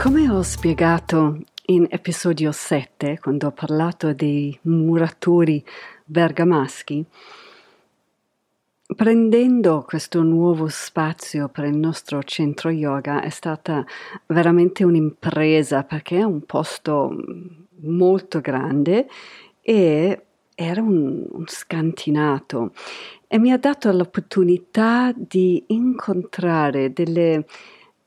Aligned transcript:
Come 0.00 0.30
ho 0.30 0.40
spiegato 0.40 1.40
in 1.66 1.86
episodio 1.90 2.52
7, 2.52 3.18
quando 3.20 3.48
ho 3.48 3.50
parlato 3.50 4.14
dei 4.14 4.58
muratori 4.62 5.62
bergamaschi, 6.06 7.04
prendendo 8.96 9.84
questo 9.86 10.22
nuovo 10.22 10.68
spazio 10.68 11.50
per 11.50 11.64
il 11.64 11.76
nostro 11.76 12.22
centro 12.22 12.70
yoga 12.70 13.20
è 13.20 13.28
stata 13.28 13.84
veramente 14.28 14.84
un'impresa 14.84 15.82
perché 15.82 16.16
è 16.16 16.22
un 16.22 16.46
posto 16.46 17.14
molto 17.82 18.40
grande 18.40 19.06
e 19.60 20.24
era 20.54 20.80
un, 20.80 21.26
un 21.30 21.44
scantinato. 21.46 22.72
E 23.28 23.38
mi 23.38 23.52
ha 23.52 23.58
dato 23.58 23.92
l'opportunità 23.92 25.12
di 25.14 25.62
incontrare 25.66 26.90
delle 26.90 27.44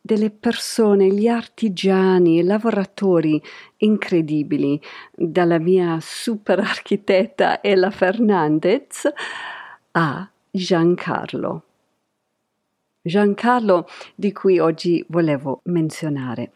delle 0.06 0.32
persone, 0.32 1.08
gli 1.08 1.30
artigiani, 1.30 2.40
i 2.40 2.44
lavoratori 2.44 3.42
incredibili, 3.78 4.80
dalla 5.16 5.60
mia 5.60 5.98
super 6.02 6.60
architetta 6.60 7.64
Ella 7.64 7.90
Fernandez 7.90 9.10
a 9.92 10.30
Giancarlo. 10.52 11.64
Giancarlo 13.02 13.88
di 14.14 14.34
cui 14.34 14.60
oggi 14.60 15.06
volevo 15.08 15.62
menzionare. 15.64 16.52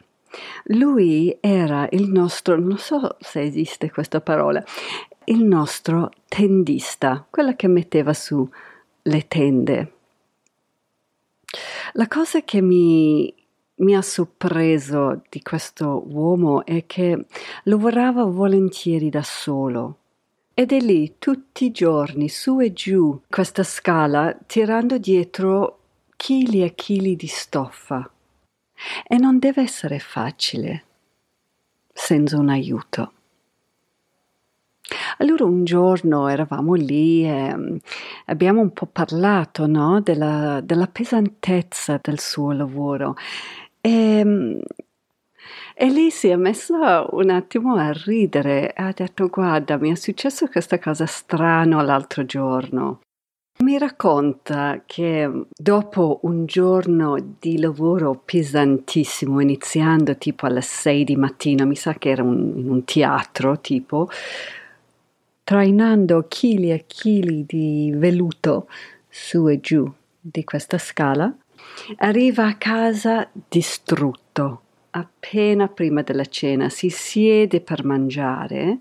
Lui 0.66 1.38
era 1.40 1.88
il 1.92 2.10
nostro, 2.10 2.60
non 2.60 2.78
so 2.78 3.16
se 3.22 3.40
esiste 3.42 3.90
questa 3.90 4.20
parola, 4.20 4.62
il 5.24 5.42
nostro 5.42 6.12
tendista, 6.28 7.26
quella 7.30 7.56
che 7.56 7.70
metteva 7.70 8.14
su 8.14 8.46
le 9.04 9.28
tende. 9.30 9.92
La 11.94 12.08
cosa 12.08 12.42
che 12.42 12.62
mi 12.62 13.34
mi 13.78 13.96
ha 13.96 14.02
sorpreso 14.02 15.22
di 15.30 15.42
questo 15.42 16.04
uomo 16.08 16.66
è 16.66 16.86
che 16.86 17.26
lavorava 17.64 18.24
volentieri 18.24 19.10
da 19.10 19.24
solo. 19.24 19.98
Ed 20.54 20.72
è 20.72 20.80
lì 20.80 21.16
tutti 21.20 21.66
i 21.66 21.72
giorni, 21.72 22.30
su 22.30 22.60
e 22.60 22.74
giù, 22.74 23.22
questa 23.30 23.64
scala, 23.64 24.36
tirando 24.48 24.98
dietro 24.98 25.80
chili 26.16 26.64
e 26.64 26.74
chili 26.74 27.16
di 27.16 27.28
stoffa. 27.28 28.10
E 29.08 29.18
non 29.18 29.38
deve 29.38 29.62
essere 29.62 30.00
facile 30.00 30.84
senza 31.94 32.38
un 32.38 32.50
aiuto. 32.50 33.12
Allora 35.18 35.46
un 35.46 35.64
giorno 35.66 36.28
eravamo 36.28 36.74
lì 36.74 37.26
e 37.26 37.56
mm, 37.56 37.76
abbiamo 38.26 38.62
un 38.62 38.72
po' 38.72 38.86
parlato 38.86 39.68
no? 39.68 40.00
della, 40.00 40.62
della 40.62 40.88
pesantezza 40.88 42.00
del 42.02 42.20
suo 42.20 42.52
lavoro 42.52 43.16
e, 43.88 44.20
ehm, 44.20 44.62
e 45.74 45.90
lei 45.90 46.12
si 46.12 46.28
è 46.28 46.36
messa 46.36 47.06
un 47.12 47.30
attimo 47.30 47.76
a 47.76 47.92
ridere 47.94 48.74
e 48.74 48.84
ha 48.84 48.92
detto 48.92 49.28
guarda 49.28 49.78
mi 49.78 49.92
è 49.92 49.96
successo 49.96 50.48
questa 50.48 50.80
cosa 50.80 51.06
strana 51.06 51.82
l'altro 51.82 52.26
giorno. 52.26 53.02
Mi 53.60 53.78
racconta 53.78 54.84
che 54.86 55.46
dopo 55.56 56.20
un 56.24 56.46
giorno 56.46 57.18
di 57.40 57.60
lavoro 57.60 58.22
pesantissimo, 58.24 59.40
iniziando 59.40 60.16
tipo 60.18 60.46
alle 60.46 60.62
6 60.62 61.04
di 61.04 61.16
mattina, 61.16 61.66
mi 61.66 61.76
sa 61.76 61.94
che 61.94 62.10
era 62.10 62.22
un, 62.22 62.54
in 62.56 62.70
un 62.70 62.84
teatro 62.84 63.60
tipo, 63.60 64.10
trainando 65.44 66.26
chili 66.28 66.72
e 66.72 66.84
chili 66.86 67.46
di 67.48 67.92
velluto 67.96 68.68
su 69.10 69.48
e 69.48 69.60
giù 69.60 69.92
di 70.20 70.44
questa 70.44 70.78
scala, 70.78 71.36
Arriva 71.98 72.48
a 72.48 72.56
casa 72.56 73.30
distrutto. 73.48 74.62
Appena 74.92 75.68
prima 75.68 76.02
della 76.02 76.26
cena 76.26 76.70
si 76.70 76.90
siede 76.90 77.62
per 77.62 77.84
mangiare, 77.84 78.80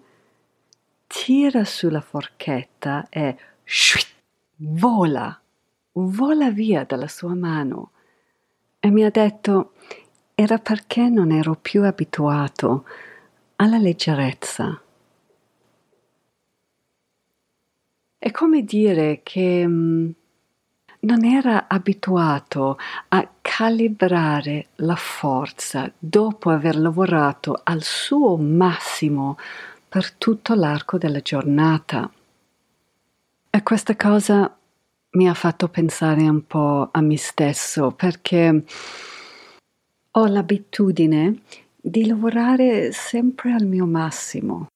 tira 1.07 1.65
sulla 1.65 2.01
forchetta 2.01 3.07
e 3.11 3.37
shuit, 3.65 4.07
vola, 4.57 5.39
vola 5.93 6.51
via 6.51 6.85
dalla 6.85 7.09
sua 7.09 7.35
mano. 7.35 7.91
E 8.81 8.91
mi 8.91 9.05
ha 9.05 9.11
detto 9.11 9.73
era 10.35 10.59
perché 10.59 11.09
non 11.09 11.33
ero 11.33 11.57
più 11.61 11.83
abituato 11.83 12.85
alla 13.57 13.79
leggerezza. 13.79 14.81
È 18.19 18.31
come 18.31 18.63
dire 18.63 19.21
che 19.23 19.67
mm, 19.67 20.11
non 21.06 21.25
era 21.25 21.69
abituato 21.69 22.78
a 23.09 23.28
calibrare 23.41 24.69
la 24.77 24.97
forza 24.97 25.91
dopo 25.97 26.50
aver 26.50 26.77
lavorato 26.77 27.61
al 27.62 27.83
suo 27.83 28.37
massimo 28.37 29.39
per 29.89 30.12
tutto 30.12 30.55
l'arco 30.55 30.99
della 30.99 31.21
giornata. 31.21 32.11
E 33.49 33.62
questa 33.62 33.94
cosa 33.94 34.55
mi 35.11 35.28
ha 35.28 35.34
fatto 35.34 35.69
pensare 35.69 36.28
un 36.28 36.44
po' 36.44 36.89
a 36.91 37.00
me 37.00 37.17
stesso 37.17 37.93
perché 37.93 38.65
ho 40.11 40.27
l'abitudine 40.27 41.43
di 41.81 42.05
lavorare 42.06 42.91
sempre 42.91 43.53
al 43.53 43.65
mio 43.65 43.87
massimo. 43.87 44.67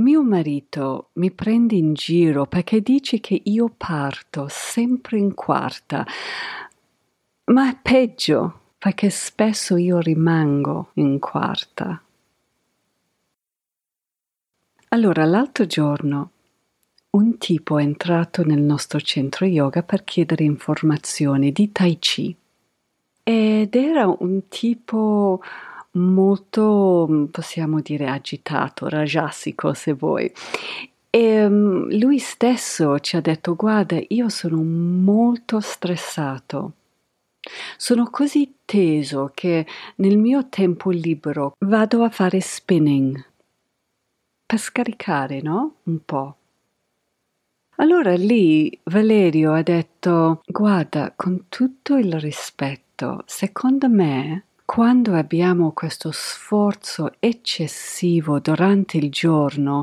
Mio 0.00 0.22
marito 0.22 1.10
mi 1.14 1.30
prende 1.30 1.74
in 1.74 1.92
giro 1.92 2.46
perché 2.46 2.80
dice 2.80 3.20
che 3.20 3.38
io 3.44 3.68
parto 3.68 4.46
sempre 4.48 5.18
in 5.18 5.34
quarta, 5.34 6.06
ma 7.52 7.68
è 7.68 7.76
peggio 7.80 8.60
perché 8.78 9.10
spesso 9.10 9.76
io 9.76 9.98
rimango 9.98 10.92
in 10.94 11.18
quarta. 11.18 12.02
Allora, 14.88 15.26
l'altro 15.26 15.66
giorno 15.66 16.30
un 17.10 17.36
tipo 17.36 17.78
è 17.78 17.82
entrato 17.82 18.42
nel 18.42 18.62
nostro 18.62 19.00
centro 19.00 19.44
yoga 19.44 19.82
per 19.82 20.04
chiedere 20.04 20.44
informazioni 20.44 21.52
di 21.52 21.72
Tai 21.72 21.98
Chi 21.98 22.34
ed 23.22 23.74
era 23.74 24.06
un 24.06 24.48
tipo 24.48 25.42
molto, 25.92 27.06
mm, 27.10 27.24
possiamo 27.26 27.80
dire, 27.80 28.08
agitato, 28.08 28.88
rajasico 28.88 29.74
se 29.74 29.92
vuoi. 29.92 30.32
E 31.10 31.44
um, 31.44 31.88
lui 31.98 32.18
stesso 32.18 33.00
ci 33.00 33.16
ha 33.16 33.20
detto, 33.20 33.56
guarda, 33.56 34.00
io 34.08 34.28
sono 34.28 34.62
molto 34.62 35.60
stressato. 35.60 36.72
Sono 37.76 38.10
così 38.10 38.54
teso 38.64 39.30
che 39.34 39.66
nel 39.96 40.18
mio 40.18 40.48
tempo 40.48 40.90
libero 40.90 41.56
vado 41.60 42.04
a 42.04 42.10
fare 42.10 42.40
spinning 42.40 43.24
per 44.46 44.58
scaricare, 44.58 45.40
no? 45.40 45.76
Un 45.84 46.04
po'. 46.04 46.36
Allora 47.76 48.14
lì 48.14 48.78
Valerio 48.84 49.54
ha 49.54 49.62
detto, 49.62 50.42
guarda, 50.46 51.12
con 51.16 51.46
tutto 51.48 51.96
il 51.96 52.20
rispetto, 52.20 53.22
secondo 53.26 53.88
me 53.88 54.44
quando 54.70 55.16
abbiamo 55.16 55.72
questo 55.72 56.12
sforzo 56.12 57.14
eccessivo 57.18 58.38
durante 58.38 58.98
il 58.98 59.10
giorno, 59.10 59.82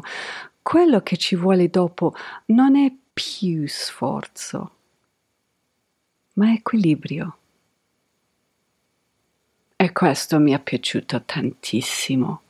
quello 0.61 1.01
che 1.01 1.17
ci 1.17 1.35
vuole 1.35 1.69
dopo 1.69 2.13
non 2.45 2.77
è 2.77 2.89
più 3.11 3.67
sforzo, 3.67 4.71
ma 6.35 6.53
equilibrio. 6.53 7.37
E 9.75 9.91
questo 9.91 10.39
mi 10.39 10.53
è 10.53 10.59
piaciuto 10.61 11.21
tantissimo. 11.25 12.41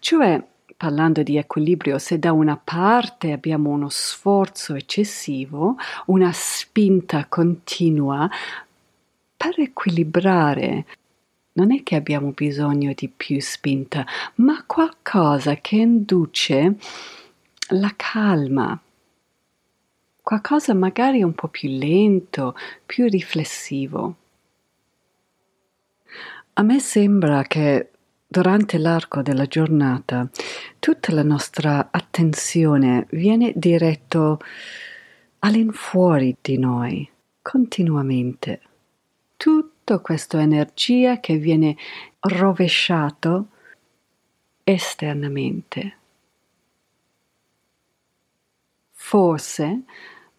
Cioè, 0.00 0.44
parlando 0.76 1.22
di 1.22 1.36
equilibrio, 1.36 1.98
se 1.98 2.18
da 2.18 2.32
una 2.32 2.56
parte 2.56 3.30
abbiamo 3.30 3.70
uno 3.70 3.88
sforzo 3.88 4.74
eccessivo, 4.74 5.76
una 6.06 6.32
spinta 6.32 7.26
continua, 7.28 8.28
per 9.42 9.58
equilibrare 9.58 10.86
non 11.54 11.72
è 11.72 11.82
che 11.82 11.96
abbiamo 11.96 12.30
bisogno 12.30 12.92
di 12.94 13.08
più 13.08 13.40
spinta, 13.40 14.06
ma 14.36 14.62
qualcosa 14.64 15.56
che 15.56 15.76
induce 15.76 16.76
la 17.70 17.92
calma. 17.96 18.80
qualcosa 20.22 20.74
magari 20.74 21.24
un 21.24 21.34
po' 21.34 21.48
più 21.48 21.68
lento, 21.68 22.54
più 22.86 23.08
riflessivo. 23.08 24.16
A 26.52 26.62
me 26.62 26.78
sembra 26.78 27.42
che 27.42 27.90
durante 28.24 28.78
l'arco 28.78 29.22
della 29.22 29.46
giornata 29.46 30.30
tutta 30.78 31.12
la 31.12 31.24
nostra 31.24 31.88
attenzione 31.90 33.08
viene 33.10 33.52
diretto 33.56 34.38
all'infuori 35.40 36.36
di 36.40 36.56
noi, 36.58 37.10
continuamente. 37.42 38.60
Tutta 39.42 39.98
questa 39.98 40.40
energia 40.40 41.18
che 41.18 41.36
viene 41.36 41.76
rovesciato 42.20 43.48
esternamente. 44.62 45.96
Forse 48.92 49.82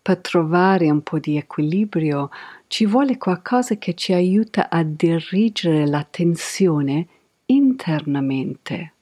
per 0.02 0.20
trovare 0.20 0.90
un 0.90 1.02
po' 1.02 1.20
di 1.20 1.36
equilibrio 1.36 2.30
ci 2.68 2.86
vuole 2.86 3.18
qualcosa 3.18 3.76
che 3.76 3.94
ci 3.94 4.14
aiuta 4.14 4.70
a 4.70 4.84
dirigere 4.84 5.86
l'attenzione 5.86 7.08
internamente. 7.48 8.94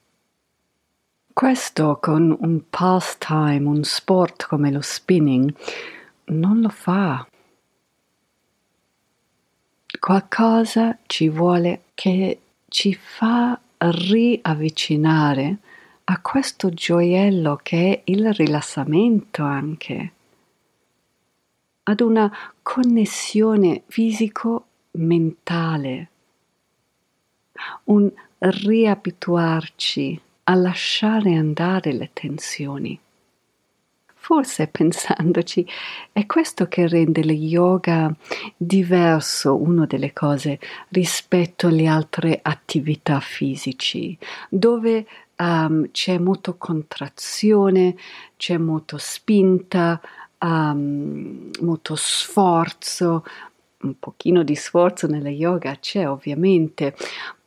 Questo 1.32 2.00
con 2.02 2.36
un 2.40 2.62
pastime, 2.68 3.68
un 3.68 3.84
sport 3.84 4.48
come 4.48 4.72
lo 4.72 4.80
spinning, 4.80 5.54
non 6.24 6.60
lo 6.60 6.70
fa. 6.70 7.24
Qualcosa 10.04 10.98
ci 11.06 11.28
vuole 11.28 11.82
che 11.94 12.40
ci 12.66 12.92
fa 12.92 13.56
riavvicinare 13.78 15.58
a 16.02 16.20
questo 16.20 16.70
gioiello 16.70 17.60
che 17.62 18.02
è 18.02 18.10
il 18.10 18.34
rilassamento 18.34 19.44
anche, 19.44 20.12
ad 21.84 22.00
una 22.00 22.36
connessione 22.62 23.84
fisico-mentale, 23.86 26.08
un 27.84 28.10
riabituarci 28.38 30.20
a 30.42 30.54
lasciare 30.56 31.36
andare 31.36 31.92
le 31.92 32.10
tensioni. 32.12 32.98
Forse 34.24 34.68
pensandoci 34.68 35.66
è 36.12 36.26
questo 36.26 36.68
che 36.68 36.86
rende 36.86 37.24
lo 37.24 37.32
yoga 37.32 38.14
diverso, 38.56 39.60
una 39.60 39.84
delle 39.84 40.12
cose, 40.12 40.60
rispetto 40.90 41.66
alle 41.66 41.88
altre 41.88 42.38
attività 42.40 43.18
fisici, 43.18 44.16
dove 44.48 45.06
um, 45.38 45.90
c'è 45.90 46.18
molto 46.18 46.56
contrazione, 46.56 47.96
c'è 48.36 48.58
molto 48.58 48.96
spinta, 48.96 50.00
um, 50.38 51.50
molto 51.58 51.96
sforzo, 51.96 53.24
un 53.80 53.98
pochino 53.98 54.44
di 54.44 54.54
sforzo 54.54 55.08
nella 55.08 55.30
yoga 55.30 55.76
c'è 55.80 56.08
ovviamente, 56.08 56.94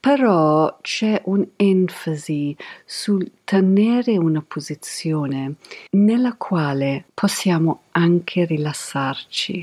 però 0.05 0.77
c'è 0.81 1.19
un'enfasi 1.25 2.55
sul 2.85 3.31
tenere 3.43 4.17
una 4.17 4.43
posizione 4.47 5.55
nella 5.93 6.35
quale 6.35 7.05
possiamo 7.11 7.85
anche 7.89 8.45
rilassarci. 8.45 9.61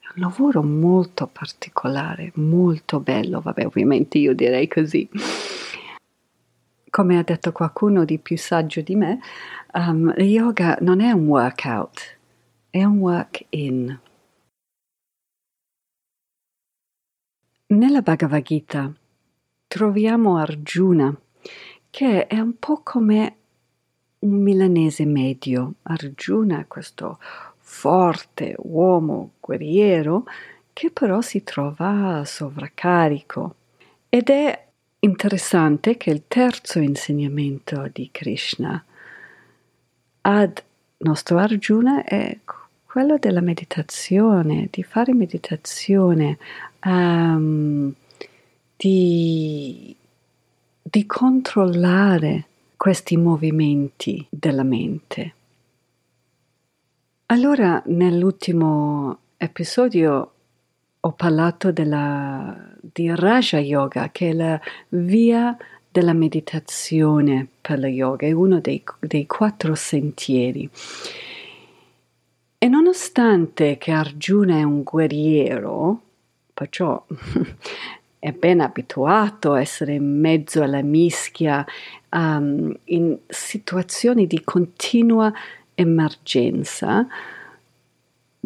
È 0.00 0.06
un 0.16 0.20
lavoro 0.20 0.62
molto 0.62 1.26
particolare, 1.26 2.30
molto 2.34 3.00
bello, 3.00 3.40
vabbè 3.40 3.64
ovviamente 3.64 4.18
io 4.18 4.34
direi 4.34 4.68
così. 4.68 5.08
Come 6.90 7.18
ha 7.18 7.22
detto 7.22 7.52
qualcuno 7.52 8.04
di 8.04 8.18
più 8.18 8.36
saggio 8.36 8.82
di 8.82 8.96
me, 8.96 9.18
um, 9.72 10.12
yoga 10.18 10.76
non 10.82 11.00
è 11.00 11.10
un 11.10 11.26
workout, 11.26 12.18
è 12.68 12.84
un 12.84 12.98
work-in. 12.98 13.98
Nella 17.68 18.02
Bhagavad 18.02 18.42
Gita 18.42 18.92
troviamo 19.72 20.36
Arjuna, 20.36 21.18
che 21.88 22.26
è 22.26 22.38
un 22.38 22.58
po' 22.58 22.82
come 22.82 23.36
un 24.18 24.42
milanese 24.42 25.06
medio. 25.06 25.76
Arjuna 25.84 26.66
questo 26.68 27.18
forte 27.56 28.54
uomo 28.58 29.30
guerriero 29.40 30.24
che 30.74 30.90
però 30.90 31.22
si 31.22 31.42
trova 31.42 32.22
sovraccarico. 32.22 33.54
Ed 34.10 34.28
è 34.28 34.66
interessante 34.98 35.96
che 35.96 36.10
il 36.10 36.24
terzo 36.28 36.78
insegnamento 36.78 37.88
di 37.90 38.10
Krishna 38.12 38.84
ad 40.20 40.62
nostro 40.98 41.38
Arjuna 41.38 42.04
è 42.04 42.36
quello 42.84 43.16
della 43.16 43.40
meditazione, 43.40 44.68
di 44.70 44.82
fare 44.82 45.14
meditazione, 45.14 46.36
um, 46.84 47.94
di, 48.82 49.94
di 50.82 51.06
controllare 51.06 52.46
questi 52.76 53.16
movimenti 53.16 54.26
della 54.28 54.64
mente. 54.64 55.34
Allora, 57.26 57.80
nell'ultimo 57.86 59.18
episodio 59.36 60.32
ho 60.98 61.12
parlato 61.12 61.70
della, 61.70 62.74
di 62.80 63.14
Raja 63.14 63.60
Yoga, 63.60 64.10
che 64.10 64.30
è 64.30 64.32
la 64.32 64.60
via 64.88 65.56
della 65.88 66.12
meditazione 66.12 67.46
per 67.60 67.78
lo 67.78 67.86
yoga, 67.86 68.26
è 68.26 68.32
uno 68.32 68.58
dei, 68.58 68.82
dei 68.98 69.26
quattro 69.26 69.76
sentieri. 69.76 70.68
E 72.58 72.66
nonostante 72.66 73.78
che 73.78 73.92
Arjuna 73.92 74.56
è 74.56 74.64
un 74.64 74.82
guerriero, 74.82 76.00
perciò 76.52 77.00
è 78.22 78.30
ben 78.30 78.60
abituato 78.60 79.54
a 79.54 79.60
essere 79.60 79.94
in 79.94 80.20
mezzo 80.20 80.62
alla 80.62 80.80
mischia 80.80 81.66
um, 82.10 82.72
in 82.84 83.18
situazioni 83.26 84.28
di 84.28 84.44
continua 84.44 85.32
emergenza, 85.74 87.04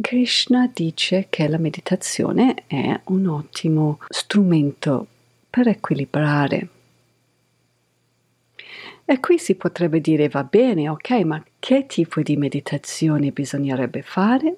Krishna 0.01 0.71
dice 0.73 1.27
che 1.29 1.47
la 1.47 1.59
meditazione 1.59 2.65
è 2.67 2.99
un 3.09 3.27
ottimo 3.27 3.99
strumento 4.09 5.07
per 5.51 5.69
equilibrare. 5.69 6.69
E 9.05 9.21
qui 9.21 9.39
si 9.39 9.57
potrebbe 9.57 10.01
dire 10.01 10.31
va 10.31 10.43
bene, 10.43 10.89
ok, 10.89 11.11
ma 11.25 11.45
che 11.59 11.85
tipo 11.85 12.23
di 12.23 12.39
meditazione 12.39 13.31
bisognerebbe 13.31 14.01
fare? 14.01 14.57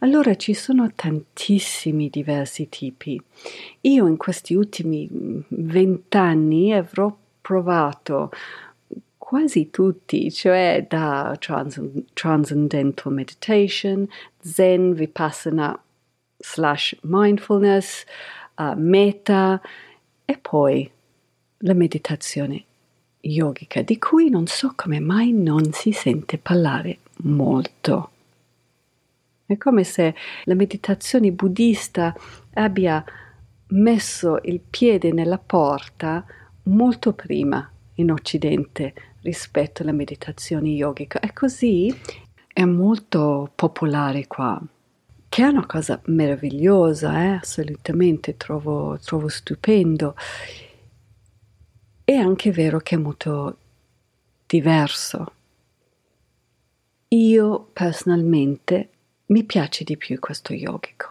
Allora 0.00 0.36
ci 0.36 0.54
sono 0.54 0.90
tantissimi 0.94 2.08
diversi 2.08 2.68
tipi. 2.68 3.20
Io 3.82 4.06
in 4.06 4.16
questi 4.16 4.54
ultimi 4.54 5.08
mm, 5.10 5.40
vent'anni 5.48 6.72
avrò 6.72 7.14
provato 7.40 8.30
quasi 9.18 9.70
tutti, 9.70 10.32
cioè 10.32 10.86
da 10.88 11.36
trans- 11.38 11.80
Transcendental 12.14 13.12
Meditation, 13.12 14.08
Zen, 14.40 14.94
Vipassana 14.94 15.80
slash 16.36 16.96
Mindfulness, 17.02 18.04
uh, 18.56 18.72
Meta 18.76 19.60
e 20.24 20.38
poi 20.38 20.90
la 21.58 21.74
meditazione 21.74 22.64
yogica, 23.20 23.82
di 23.82 23.98
cui 23.98 24.30
non 24.30 24.46
so 24.46 24.72
come 24.74 24.98
mai 24.98 25.32
non 25.32 25.72
si 25.72 25.92
sente 25.92 26.38
parlare 26.38 26.98
molto. 27.18 28.10
È 29.50 29.58
come 29.58 29.82
se 29.82 30.14
la 30.44 30.54
meditazione 30.54 31.32
buddista 31.32 32.14
abbia 32.54 33.04
messo 33.70 34.38
il 34.44 34.60
piede 34.60 35.10
nella 35.12 35.38
porta 35.38 36.24
molto 36.64 37.12
prima 37.14 37.68
in 37.94 38.12
Occidente 38.12 38.94
rispetto 39.22 39.82
alla 39.82 39.90
meditazione 39.90 40.68
yogica 40.68 41.18
e 41.18 41.32
così 41.32 41.92
è 42.46 42.62
molto 42.64 43.50
popolare 43.56 44.28
qua 44.28 44.62
che 45.28 45.42
è 45.42 45.48
una 45.48 45.66
cosa 45.66 46.00
meravigliosa, 46.04 47.20
eh? 47.20 47.38
assolutamente 47.40 48.36
trovo, 48.36 49.00
trovo 49.00 49.26
stupendo. 49.26 50.14
È 52.04 52.14
anche 52.14 52.52
vero 52.52 52.78
che 52.78 52.94
è 52.94 52.98
molto 52.98 53.56
diverso. 54.46 55.32
Io 57.08 57.68
personalmente 57.72 58.90
mi 59.30 59.44
piace 59.44 59.84
di 59.84 59.96
più 59.96 60.18
questo 60.18 60.52
yogico. 60.52 61.08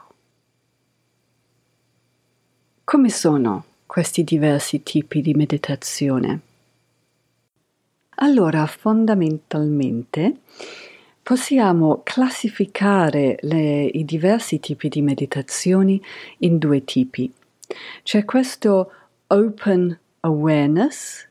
Come 2.84 3.10
sono 3.10 3.66
questi 3.86 4.24
diversi 4.24 4.84
tipi 4.84 5.22
di 5.22 5.34
meditazione? 5.34 6.42
Allora, 8.16 8.66
fondamentalmente 8.66 10.42
possiamo 11.24 12.02
classificare 12.04 13.38
le, 13.42 13.86
i 13.86 14.04
diversi 14.04 14.60
tipi 14.60 14.90
di 14.90 15.02
meditazioni 15.02 16.02
in 16.40 16.58
due 16.58 16.84
tipi. 16.84 17.32
C'è 18.04 18.26
questo 18.26 18.92
open 19.28 19.98
awareness 20.22 21.26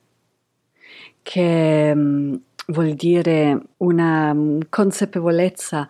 che 1.21 1.93
um, 1.95 2.41
vuol 2.69 2.95
dire 2.95 3.61
una 3.79 4.33
mm, 4.33 4.61
consapevolezza 4.71 5.87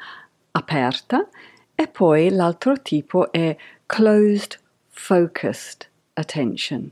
aperta 0.58 1.28
e 1.74 1.86
poi 1.88 2.30
l'altro 2.30 2.80
tipo 2.82 3.30
è 3.30 3.56
closed 3.86 4.58
focused 4.90 5.88
attention, 6.14 6.90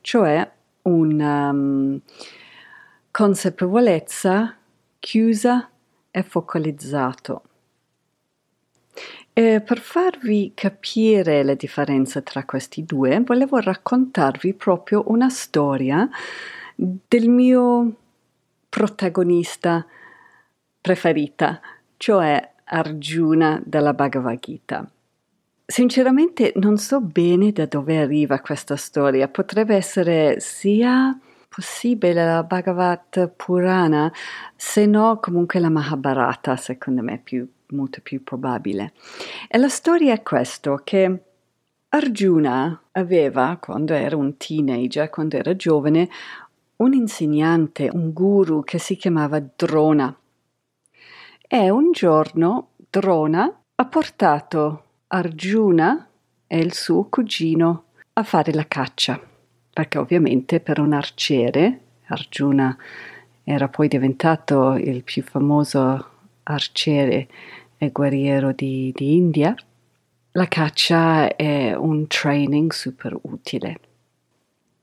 cioè 0.00 0.50
una 0.82 1.50
um, 1.50 2.00
consapevolezza 3.10 4.56
chiusa 4.98 5.70
e 6.10 6.22
focalizzato. 6.22 7.42
E 9.34 9.60
per 9.60 9.78
farvi 9.78 10.52
capire 10.54 11.42
la 11.42 11.52
differenza 11.52 12.22
tra 12.22 12.44
questi 12.44 12.86
due, 12.86 13.20
volevo 13.20 13.58
raccontarvi 13.58 14.54
proprio 14.54 15.04
una 15.08 15.28
storia 15.28 16.08
del 16.74 17.28
mio 17.28 17.96
protagonista 18.70 19.86
preferita, 20.80 21.60
cioè 21.96 22.52
Arjuna 22.64 23.60
della 23.64 23.94
Bhagavad 23.94 24.38
Gita. 24.40 24.88
Sinceramente 25.64 26.52
non 26.56 26.76
so 26.78 27.00
bene 27.00 27.52
da 27.52 27.66
dove 27.66 27.98
arriva 27.98 28.40
questa 28.40 28.76
storia, 28.76 29.28
potrebbe 29.28 29.74
essere 29.74 30.38
sia 30.38 31.18
possibile 31.48 32.24
la 32.24 32.42
Bhagavad 32.42 33.30
Purana, 33.34 34.12
se 34.54 34.84
no 34.84 35.18
comunque 35.20 35.58
la 35.58 35.70
Mahabharata, 35.70 36.54
secondo 36.56 37.02
me 37.02 37.14
è 37.14 37.18
più, 37.18 37.48
molto 37.68 38.00
più 38.02 38.22
probabile. 38.22 38.92
E 39.48 39.56
la 39.56 39.70
storia 39.70 40.12
è 40.12 40.22
questo, 40.22 40.82
che 40.84 41.22
Arjuna 41.88 42.78
aveva, 42.92 43.56
quando 43.58 43.94
era 43.94 44.16
un 44.16 44.36
teenager, 44.36 45.08
quando 45.08 45.36
era 45.36 45.56
giovane, 45.56 46.10
un 46.76 46.92
insegnante, 46.92 47.88
un 47.90 48.12
guru 48.12 48.62
che 48.62 48.78
si 48.78 48.96
chiamava 48.96 49.40
Drona. 49.40 50.14
E 51.48 51.70
un 51.70 51.92
giorno 51.92 52.70
Drona 52.90 53.60
ha 53.76 53.84
portato 53.84 54.82
Arjuna 55.06 56.08
e 56.48 56.58
il 56.58 56.72
suo 56.72 57.04
cugino 57.04 57.84
a 58.14 58.24
fare 58.24 58.52
la 58.52 58.66
caccia, 58.66 59.20
perché 59.72 59.98
ovviamente 59.98 60.58
per 60.58 60.80
un 60.80 60.92
arciere, 60.92 61.80
Arjuna 62.06 62.76
era 63.44 63.68
poi 63.68 63.86
diventato 63.86 64.74
il 64.74 65.04
più 65.04 65.22
famoso 65.22 66.08
arciere 66.42 67.28
e 67.78 67.90
guerriero 67.90 68.50
di, 68.50 68.92
di 68.92 69.14
India, 69.14 69.54
la 70.32 70.48
caccia 70.48 71.36
è 71.36 71.76
un 71.76 72.08
training 72.08 72.72
super 72.72 73.16
utile. 73.22 73.78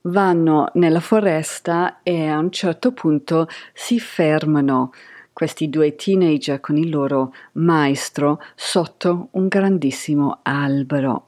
Vanno 0.06 0.70
nella 0.74 1.00
foresta 1.00 2.00
e 2.02 2.26
a 2.26 2.38
un 2.38 2.50
certo 2.50 2.92
punto 2.92 3.48
si 3.74 4.00
fermano 4.00 4.92
questi 5.34 5.68
due 5.68 5.94
teenager 5.94 6.60
con 6.60 6.78
il 6.78 6.88
loro 6.88 7.34
maestro 7.52 8.40
sotto 8.54 9.28
un 9.32 9.48
grandissimo 9.48 10.38
albero. 10.40 11.26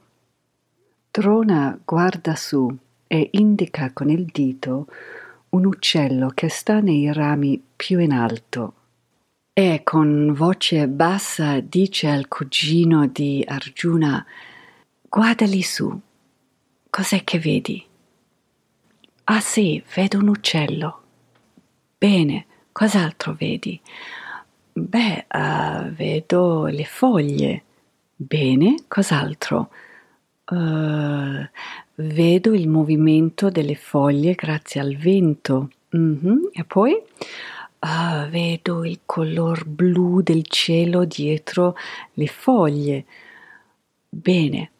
Drona 1.11 1.77
guarda 1.85 2.35
su 2.35 2.75
e 3.05 3.29
indica 3.33 3.91
con 3.93 4.09
il 4.09 4.25
dito 4.25 4.87
un 5.49 5.65
uccello 5.65 6.31
che 6.33 6.49
sta 6.49 6.79
nei 6.79 7.13
rami 7.13 7.61
più 7.75 7.99
in 7.99 8.11
alto 8.13 8.73
e 9.53 9.81
con 9.83 10.33
voce 10.33 10.87
bassa 10.87 11.59
dice 11.59 12.09
al 12.09 12.27
cugino 12.27 13.07
di 13.07 13.43
Arjuna 13.47 14.25
Guarda 15.09 15.45
lì 15.45 15.63
su, 15.63 15.99
cos'è 16.89 17.23
che 17.23 17.39
vedi? 17.39 17.83
Ah 19.23 19.39
sì, 19.39 19.81
vedo 19.95 20.17
un 20.19 20.27
uccello. 20.27 21.01
Bene, 21.97 22.45
cos'altro 22.77 23.33
vedi? 23.33 23.81
Beh, 24.71 25.25
uh, 25.33 25.89
vedo 25.95 26.67
le 26.67 26.85
foglie. 26.85 27.63
Bene, 28.15 28.83
cos'altro? 28.87 29.71
Uh, 30.45 31.43
vedo 31.95 32.53
il 32.53 32.67
movimento 32.67 33.49
delle 33.49 33.73
foglie 33.73 34.35
grazie 34.35 34.79
al 34.79 34.95
vento. 34.95 35.71
Mm-hmm. 35.97 36.37
E 36.51 36.63
poi 36.65 36.93
uh, 36.93 38.29
vedo 38.29 38.85
il 38.85 38.99
color 39.05 39.65
blu 39.65 40.21
del 40.21 40.45
cielo 40.45 41.03
dietro 41.05 41.75
le 42.13 42.27
foglie. 42.27 43.05
Bene, 44.07 44.71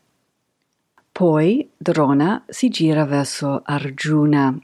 poi 1.12 1.68
Drona 1.75 2.44
si 2.48 2.70
gira 2.70 3.06
verso 3.06 3.63
Arjuna 3.66 4.56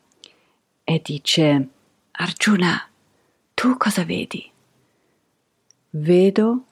e 0.84 1.02
dice 1.04 1.68
Arjuna, 2.12 2.88
tu 3.54 3.78
cosa 3.78 4.04
vedi? 4.04 4.52
Vedo 5.92 6.66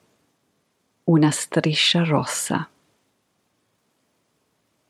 una 1.04 1.30
striscia 1.30 2.04
rossa. 2.04 2.68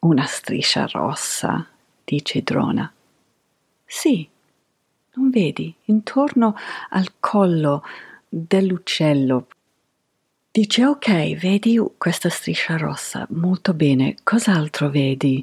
Una 0.00 0.24
striscia 0.26 0.86
rossa, 0.86 1.68
dice 2.04 2.42
Drona. 2.42 2.92
Sì, 3.84 4.28
non 5.14 5.30
vedi, 5.30 5.74
intorno 5.84 6.54
al 6.90 7.12
collo 7.20 7.84
dell'uccello 8.28 9.46
Dice 10.54 10.84
ok, 10.84 11.34
vedi 11.38 11.80
questa 11.96 12.28
striscia 12.28 12.76
rossa, 12.76 13.26
molto 13.30 13.72
bene, 13.72 14.16
cos'altro 14.22 14.90
vedi? 14.90 15.42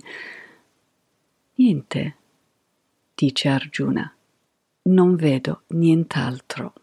Niente, 1.55 2.15
dice 3.15 3.49
Arjuna, 3.49 4.13
non 4.89 5.15
vedo 5.15 5.63
nient'altro. 5.67 6.73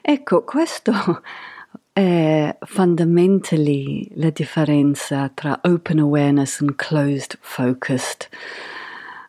Ecco, 0.00 0.44
questo 0.44 0.92
è 1.92 2.56
fundamentally 2.60 4.08
la 4.14 4.30
differenza 4.30 5.28
tra 5.34 5.60
open 5.62 5.98
awareness 5.98 6.60
and 6.60 6.74
closed 6.76 7.36
focused 7.40 8.28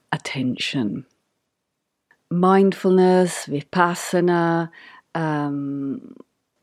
attention. 0.10 1.06
Mindfulness, 2.32 3.48
vipassana, 3.50 4.70
um, 5.14 6.00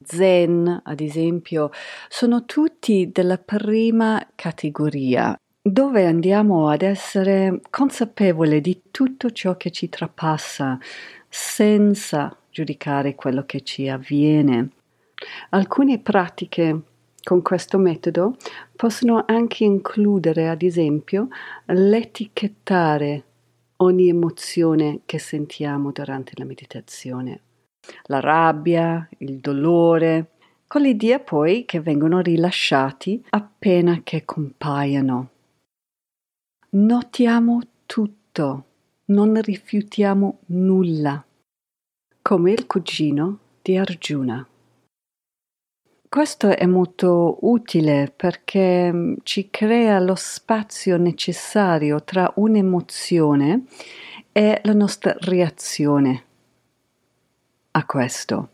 Zen, 0.05 0.83
ad 0.85 1.01
esempio, 1.01 1.71
sono 2.09 2.45
tutti 2.45 3.11
della 3.11 3.39
prima 3.39 4.25
categoria, 4.37 5.37
dove 5.69 6.07
andiamo 6.07 6.69
ad 6.69 6.83
essere 6.83 7.61
consapevoli 7.71 8.61
di 8.61 8.83
tutto 8.93 9.33
ciò 9.33 9.57
che 9.57 9.71
ci 9.71 9.89
trapassa, 9.89 10.79
senza 11.29 12.37
giudicare 12.51 13.17
quello 13.17 13.45
che 13.45 13.63
ci 13.63 13.89
avviene. 13.89 14.71
Alcune 15.51 15.99
pratiche 15.99 16.83
con 17.21 17.43
questo 17.43 17.79
metodo 17.79 18.37
possono 18.77 19.25
anche 19.27 19.65
includere, 19.65 20.49
ad 20.49 20.63
esempio, 20.63 21.29
l'etichettare 21.67 23.25
ogni 23.79 24.09
emozione 24.09 25.01
che 25.05 25.19
sentiamo 25.19 25.91
durante 25.91 26.33
la 26.37 26.45
meditazione 26.45 27.41
la 28.07 28.19
rabbia, 28.19 29.09
il 29.19 29.39
dolore, 29.39 30.31
con 30.67 30.83
l'idea 30.83 31.21
poi 31.21 31.65
che 31.65 31.81
vengono 31.81 32.19
rilasciati 32.19 33.25
appena 33.31 34.01
che 34.03 34.25
compaiono. 34.25 35.31
Notiamo 36.77 37.61
tutto, 37.87 38.65
non 39.07 39.41
rifiutiamo 39.41 40.41
nulla, 40.49 41.25
come 42.21 42.53
il 42.53 42.67
cugino 42.67 43.39
di 43.63 43.79
Arjuna. 43.79 44.47
Questo 46.07 46.55
è 46.55 46.67
molto 46.67 47.39
utile 47.41 48.13
perché 48.15 48.93
mm, 48.93 49.15
ci 49.23 49.49
crea 49.49 49.99
lo 50.01 50.17
spazio 50.17 50.99
necessario 50.99 52.05
tra 52.05 52.31
un'emozione 52.37 53.65
e 54.31 54.61
la 54.63 54.75
nostra 54.75 55.17
reazione 55.21 56.25
a 57.71 57.87
questo. 57.87 58.49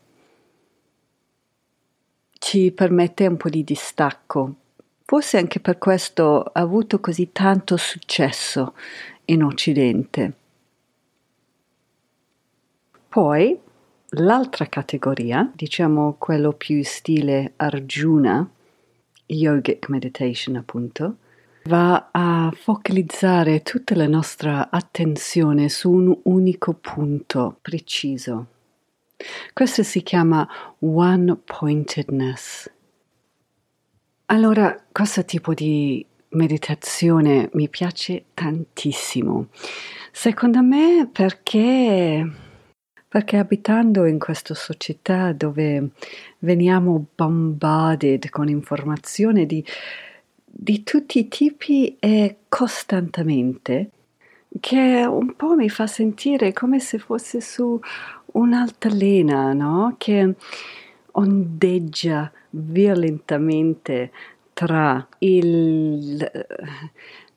Ci 2.30 2.70
permette 2.70 3.26
un 3.26 3.36
po' 3.36 3.48
di 3.48 3.64
distacco. 3.64 4.61
Forse 5.12 5.36
anche 5.36 5.60
per 5.60 5.76
questo 5.76 6.40
ha 6.40 6.58
avuto 6.58 6.98
così 6.98 7.32
tanto 7.32 7.76
successo 7.76 8.72
in 9.26 9.42
Occidente. 9.42 10.32
Poi 13.10 13.58
l'altra 14.08 14.64
categoria, 14.68 15.52
diciamo 15.54 16.16
quello 16.18 16.54
più 16.54 16.82
stile 16.82 17.52
Arjuna, 17.56 18.48
yogic 19.26 19.90
meditation 19.90 20.56
appunto, 20.56 21.16
va 21.64 22.08
a 22.10 22.50
focalizzare 22.50 23.60
tutta 23.60 23.94
la 23.94 24.08
nostra 24.08 24.70
attenzione 24.70 25.68
su 25.68 25.90
un 25.90 26.20
unico 26.22 26.72
punto 26.72 27.58
preciso. 27.60 28.46
Questo 29.52 29.82
si 29.82 30.02
chiama 30.02 30.48
one 30.78 31.36
pointedness. 31.36 32.70
Allora, 34.32 34.82
questo 34.90 35.26
tipo 35.26 35.52
di 35.52 36.04
meditazione 36.30 37.50
mi 37.52 37.68
piace 37.68 38.24
tantissimo. 38.32 39.48
Secondo 40.10 40.62
me 40.62 41.06
perché, 41.12 42.26
perché 43.06 43.36
abitando 43.36 44.06
in 44.06 44.18
questa 44.18 44.54
società 44.54 45.32
dove 45.34 45.90
veniamo 46.38 47.04
bombarded 47.14 48.30
con 48.30 48.48
informazioni 48.48 49.44
di, 49.44 49.62
di 50.46 50.82
tutti 50.82 51.18
i 51.18 51.28
tipi 51.28 51.98
e 51.98 52.36
costantemente, 52.48 53.90
che 54.60 55.04
un 55.06 55.36
po' 55.36 55.54
mi 55.56 55.68
fa 55.68 55.86
sentire 55.86 56.54
come 56.54 56.80
se 56.80 56.96
fosse 56.96 57.42
su 57.42 57.78
un'altalena, 58.32 59.52
no? 59.52 59.94
Che 59.98 60.34
ondeggia 61.10 62.32
violentemente 62.52 64.10
tra, 64.52 65.06
il, 65.18 66.30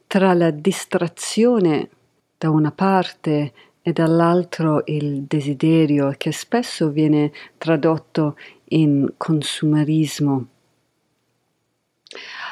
tra 0.07 0.33
la 0.33 0.51
distrazione 0.51 1.89
da 2.37 2.49
una 2.49 2.71
parte 2.71 3.53
e 3.81 3.93
dall'altro 3.93 4.81
il 4.85 5.23
desiderio 5.23 6.13
che 6.17 6.31
spesso 6.31 6.89
viene 6.89 7.31
tradotto 7.57 8.35
in 8.69 9.13
consumerismo. 9.15 10.47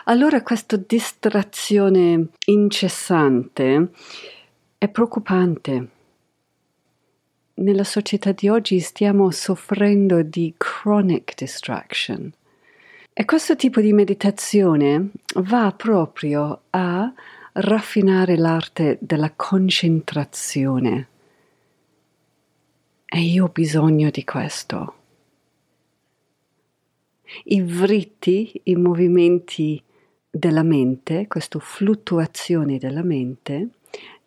Allora 0.05 0.43
questa 0.43 0.77
distrazione 0.77 2.27
incessante 2.45 3.89
è 4.77 4.89
preoccupante. 4.89 5.87
Nella 7.55 7.83
società 7.83 8.31
di 8.31 8.49
oggi 8.49 8.79
stiamo 8.79 9.31
soffrendo 9.31 10.21
di 10.21 10.53
chronic 10.57 11.35
distraction. 11.35 12.31
E 13.15 13.25
questo 13.25 13.55
tipo 13.55 13.79
di 13.79 13.93
meditazione 13.93 15.11
va 15.35 15.71
proprio 15.77 16.63
a 16.71 17.13
raffinare 17.53 18.35
l'arte 18.35 18.97
della 18.99 19.31
concentrazione. 19.35 21.07
E 23.05 23.19
io 23.21 23.45
ho 23.45 23.49
bisogno 23.49 24.09
di 24.09 24.23
questo. 24.23 24.95
I 27.43 27.61
vritti, 27.61 28.59
i 28.63 28.75
movimenti 28.75 29.79
della 30.27 30.63
mente, 30.63 31.27
queste 31.27 31.59
fluttuazioni 31.59 32.79
della 32.79 33.03
mente, 33.03 33.69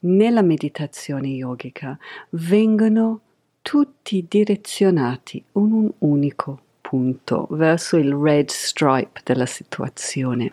nella 0.00 0.42
meditazione 0.42 1.26
yogica 1.26 1.98
vengono 2.30 3.20
tutti 3.62 4.24
direzionati 4.28 5.42
in 5.54 5.72
un 5.72 5.92
unico 5.98 6.60
punto, 6.88 7.48
verso 7.50 7.96
il 7.96 8.12
red 8.14 8.48
stripe 8.48 9.20
della 9.24 9.46
situazione. 9.46 10.52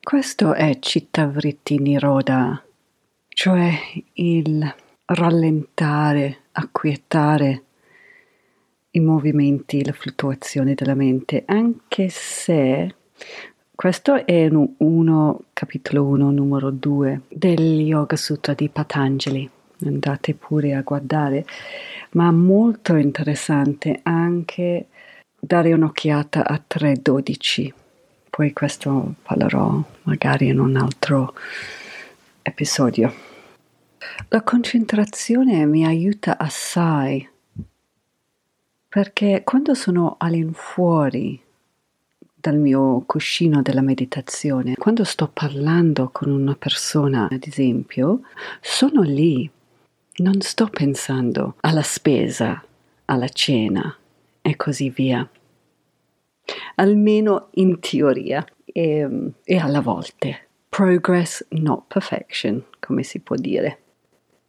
Questo 0.00 0.54
è 0.54 0.78
Chittavritti 0.78 1.80
Niroda, 1.80 2.62
cioè 3.26 3.72
il 4.12 4.74
rallentare, 5.06 6.42
acquietare 6.52 7.62
i 8.92 9.00
movimenti, 9.00 9.84
le 9.84 9.92
fluttuazioni 9.92 10.74
della 10.74 10.94
mente, 10.94 11.42
anche 11.44 12.10
se 12.10 12.94
questo 13.74 14.24
è 14.24 14.48
uno, 14.48 15.40
capitolo 15.52 16.04
1, 16.04 16.30
numero 16.30 16.70
2 16.70 17.22
del 17.28 17.80
Yoga 17.80 18.14
Sutra 18.14 18.54
di 18.54 18.68
Patanjali. 18.68 19.50
Andate 19.84 20.34
pure 20.34 20.74
a 20.74 20.82
guardare, 20.82 21.44
ma 22.12 22.30
molto 22.30 22.94
interessante 22.94 23.98
anche 24.04 24.86
dare 25.46 25.72
un'occhiata 25.72 26.46
a 26.46 26.60
3.12 26.68 27.72
poi 28.36 28.52
questo 28.52 29.14
parlerò 29.22 29.82
magari 30.02 30.48
in 30.48 30.58
un 30.58 30.76
altro 30.76 31.32
episodio. 32.42 33.10
La 34.28 34.42
concentrazione 34.42 35.64
mi 35.64 35.86
aiuta 35.86 36.36
assai 36.36 37.26
perché 38.86 39.40
quando 39.42 39.72
sono 39.72 40.16
all'infuori 40.18 41.40
dal 42.34 42.58
mio 42.58 43.04
cuscino 43.06 43.62
della 43.62 43.80
meditazione, 43.80 44.74
quando 44.74 45.04
sto 45.04 45.30
parlando 45.32 46.10
con 46.12 46.30
una 46.30 46.54
persona, 46.56 47.28
ad 47.30 47.44
esempio, 47.46 48.20
sono 48.60 49.00
lì, 49.00 49.50
non 50.16 50.42
sto 50.42 50.66
pensando 50.66 51.54
alla 51.60 51.82
spesa, 51.82 52.62
alla 53.06 53.28
cena 53.28 53.96
e 54.46 54.56
così 54.56 54.90
via 54.90 55.28
almeno 56.76 57.48
in 57.52 57.78
teoria 57.80 58.44
e, 58.64 59.32
e 59.44 59.56
alla 59.56 59.80
volte. 59.80 60.48
Progress, 60.68 61.44
not 61.50 61.84
perfection, 61.88 62.62
come 62.80 63.02
si 63.02 63.20
può 63.20 63.36
dire. 63.36 63.80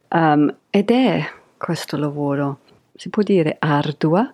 Um, 0.10 0.54
ed 0.70 0.92
è 0.92 1.26
questo 1.58 1.98
lavoro, 1.98 2.60
si 2.96 3.10
può 3.10 3.24
dire 3.24 3.58
ardua 3.60 4.34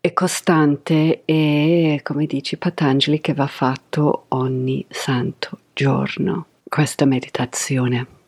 e 0.00 0.12
costante 0.12 1.22
e, 1.24 2.00
come 2.02 2.26
dici 2.26 2.56
Patanjali, 2.56 3.20
che 3.20 3.34
va 3.34 3.46
fatto 3.46 4.26
ogni 4.28 4.84
santo 4.88 5.58
giorno, 5.72 6.46
questa 6.68 7.04
meditazione. 7.04 8.19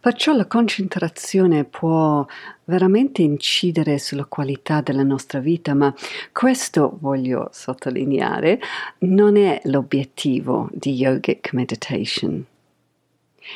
Perciò 0.00 0.32
la 0.32 0.46
concentrazione 0.46 1.64
può 1.64 2.26
veramente 2.64 3.22
incidere 3.22 3.98
sulla 3.98 4.24
qualità 4.24 4.80
della 4.80 5.02
nostra 5.02 5.38
vita, 5.38 5.74
ma 5.74 5.94
questo 6.32 6.96
voglio 7.00 7.48
sottolineare, 7.52 8.60
non 9.00 9.36
è 9.36 9.60
l'obiettivo 9.64 10.68
di 10.72 10.94
yogic 10.94 11.52
meditation. 11.52 12.44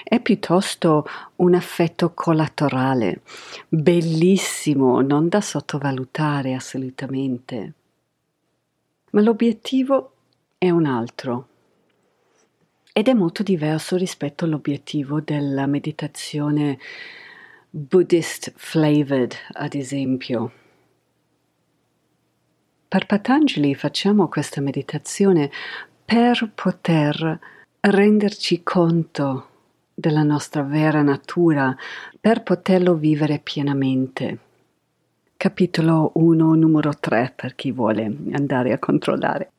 È 0.03 0.21
piuttosto 0.21 1.07
un 1.37 1.55
effetto 1.55 2.13
collaterale, 2.13 3.21
bellissimo, 3.69 5.01
non 5.01 5.29
da 5.29 5.41
sottovalutare 5.41 6.55
assolutamente. 6.55 7.73
Ma 9.11 9.21
l'obiettivo 9.21 10.13
è 10.59 10.71
un 10.71 10.87
altro 10.87 11.49
ed 12.99 13.09
è 13.09 13.13
molto 13.13 13.43
diverso 13.43 13.97
rispetto 13.97 14.47
all'obiettivo 14.47 15.21
della 15.21 15.67
meditazione 15.67 16.79
Buddhist 17.69 18.55
flavored, 18.57 19.35
ad 19.53 19.75
esempio. 19.75 20.51
Per 22.89 23.05
Patanjali 23.05 23.75
facciamo 23.75 24.29
questa 24.29 24.63
meditazione 24.63 25.51
per 26.07 26.51
poter 26.55 27.39
renderci 27.81 28.63
conto 28.63 29.49
della 29.93 30.23
nostra 30.23 30.63
vera 30.63 31.03
natura, 31.03 31.77
per 32.19 32.43
poterlo 32.43 32.95
vivere 32.95 33.41
pienamente. 33.41 34.39
Capitolo 35.37 36.13
1, 36.15 36.55
numero 36.55 36.95
3, 36.99 37.35
per 37.37 37.57
chi 37.57 37.73
vuole 37.73 38.05
andare 38.33 38.73
a 38.73 38.79
controllare. 38.79 39.51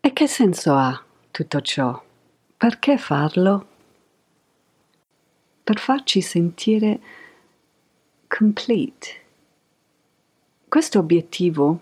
E 0.00 0.12
che 0.12 0.26
senso 0.26 0.74
ha 0.74 1.00
tutto 1.30 1.60
ciò? 1.60 2.06
Perché 2.58 2.98
farlo? 2.98 3.66
Per 5.62 5.78
farci 5.78 6.20
sentire 6.20 7.00
complete. 8.26 9.06
Questo 10.66 10.98
obiettivo 10.98 11.80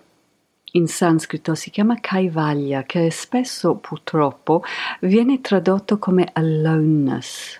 in 0.72 0.86
sanscrito 0.86 1.54
si 1.54 1.70
chiama 1.70 1.98
Kaivalya, 1.98 2.82
che 2.82 3.10
spesso 3.10 3.76
purtroppo 3.76 4.62
viene 5.00 5.40
tradotto 5.40 5.98
come 5.98 6.28
aloneness, 6.34 7.58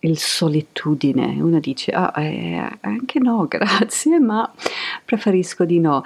il 0.00 0.18
solitudine. 0.18 1.40
Uno 1.40 1.60
dice, 1.60 1.92
ah, 1.92 2.12
eh, 2.20 2.78
anche 2.82 3.18
no, 3.20 3.46
grazie, 3.48 4.20
ma 4.20 4.52
preferisco 5.02 5.64
di 5.64 5.80
no. 5.80 6.02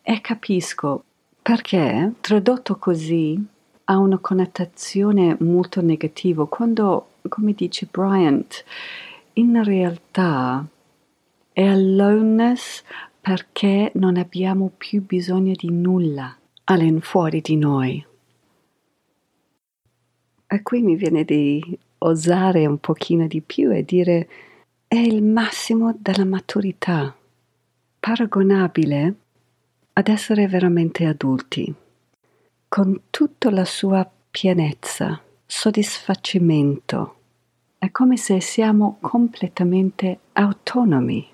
E 0.00 0.22
capisco 0.22 1.04
perché 1.42 2.14
tradotto 2.22 2.78
così 2.78 3.52
ha 3.84 3.98
una 3.98 4.18
connotazione 4.18 5.36
molto 5.40 5.82
negativa. 5.82 6.46
Quando, 6.46 7.08
come 7.28 7.52
dice 7.52 7.86
Bryant, 7.90 8.64
in 9.34 9.62
realtà 9.62 10.64
è 11.52 11.66
aloneness 11.66 12.82
perché 13.20 13.90
non 13.94 14.16
abbiamo 14.16 14.70
più 14.76 15.04
bisogno 15.04 15.52
di 15.56 15.70
nulla 15.70 16.36
all'infuori 16.64 17.40
di 17.40 17.56
noi. 17.56 18.04
E 20.46 20.62
qui 20.62 20.82
mi 20.82 20.94
viene 20.94 21.24
di 21.24 21.78
osare 21.98 22.66
un 22.66 22.78
pochino 22.78 23.26
di 23.26 23.40
più 23.40 23.72
e 23.72 23.84
dire 23.84 24.28
è 24.86 24.96
il 24.96 25.22
massimo 25.22 25.96
della 25.98 26.24
maturità, 26.24 27.16
paragonabile 27.98 29.14
ad 29.94 30.08
essere 30.08 30.46
veramente 30.46 31.06
adulti 31.06 31.74
con 32.74 33.02
tutta 33.08 33.52
la 33.52 33.64
sua 33.64 34.04
pienezza, 34.32 35.22
soddisfacimento. 35.46 37.14
È 37.78 37.88
come 37.92 38.16
se 38.16 38.40
siamo 38.40 38.96
completamente 39.00 40.18
autonomi. 40.32 41.24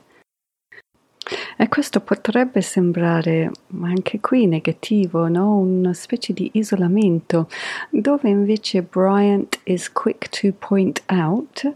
E 1.57 1.69
questo 1.69 2.01
potrebbe 2.03 2.61
sembrare 2.61 3.51
anche 3.81 4.21
qui 4.21 4.45
negativo, 4.45 5.29
no? 5.29 5.57
una 5.57 5.95
specie 5.95 6.35
di 6.35 6.51
isolamento, 6.53 7.49
dove 7.89 8.29
invece 8.29 8.83
Bryant 8.83 9.61
is 9.63 9.91
quick 9.91 10.29
to 10.29 10.53
point 10.53 11.03
out 11.07 11.75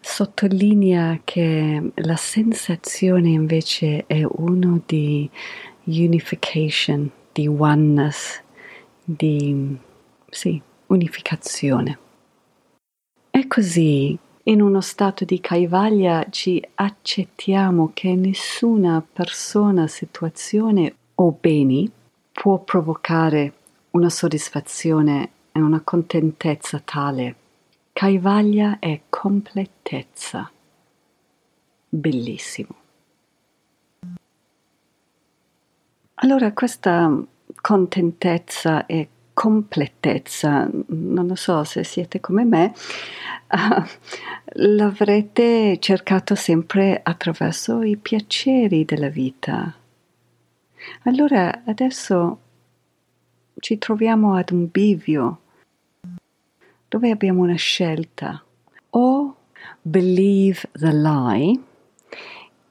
sottolinea 0.00 1.18
che 1.24 1.92
la 1.94 2.16
sensazione 2.16 3.30
invece 3.30 4.04
è 4.06 4.22
uno 4.22 4.82
di 4.84 5.30
unification, 5.84 7.10
di 7.32 7.46
oneness, 7.46 8.42
di 9.04 9.76
sì, 10.28 10.60
unificazione. 10.86 11.98
E 13.30 13.46
così, 13.46 14.18
in 14.44 14.60
uno 14.60 14.80
stato 14.80 15.24
di 15.24 15.40
caivaglia, 15.40 16.26
ci 16.30 16.62
accettiamo 16.74 17.90
che 17.94 18.14
nessuna 18.14 19.02
persona, 19.12 19.86
situazione 19.86 20.94
o 21.14 21.36
beni 21.38 21.90
può 22.32 22.58
provocare 22.58 23.52
una 23.90 24.10
soddisfazione 24.10 25.30
e 25.52 25.60
una 25.60 25.80
contentezza 25.80 26.80
tale 26.84 27.36
Caivaglia 27.92 28.78
è 28.78 29.02
completezza. 29.10 30.50
Bellissimo. 31.88 32.74
Allora 36.14 36.52
questa 36.52 37.24
contentezza 37.62 38.84
e 38.84 39.08
completezza, 39.32 40.68
non 40.88 41.26
lo 41.26 41.34
so 41.34 41.64
se 41.64 41.84
siete 41.84 42.20
come 42.20 42.44
me, 42.44 42.74
uh, 43.50 43.82
l'avrete 44.56 45.78
cercato 45.78 46.34
sempre 46.34 47.00
attraverso 47.02 47.82
i 47.82 47.96
piaceri 47.96 48.84
della 48.84 49.08
vita. 49.08 49.74
Allora 51.04 51.62
adesso 51.64 52.38
ci 53.58 53.78
troviamo 53.78 54.34
ad 54.34 54.50
un 54.50 54.68
bivio 54.70 55.40
dove 56.88 57.10
abbiamo 57.10 57.42
una 57.42 57.54
scelta. 57.54 58.42
O 58.90 59.36
believe 59.80 60.68
the 60.72 60.92
lie 60.92 61.58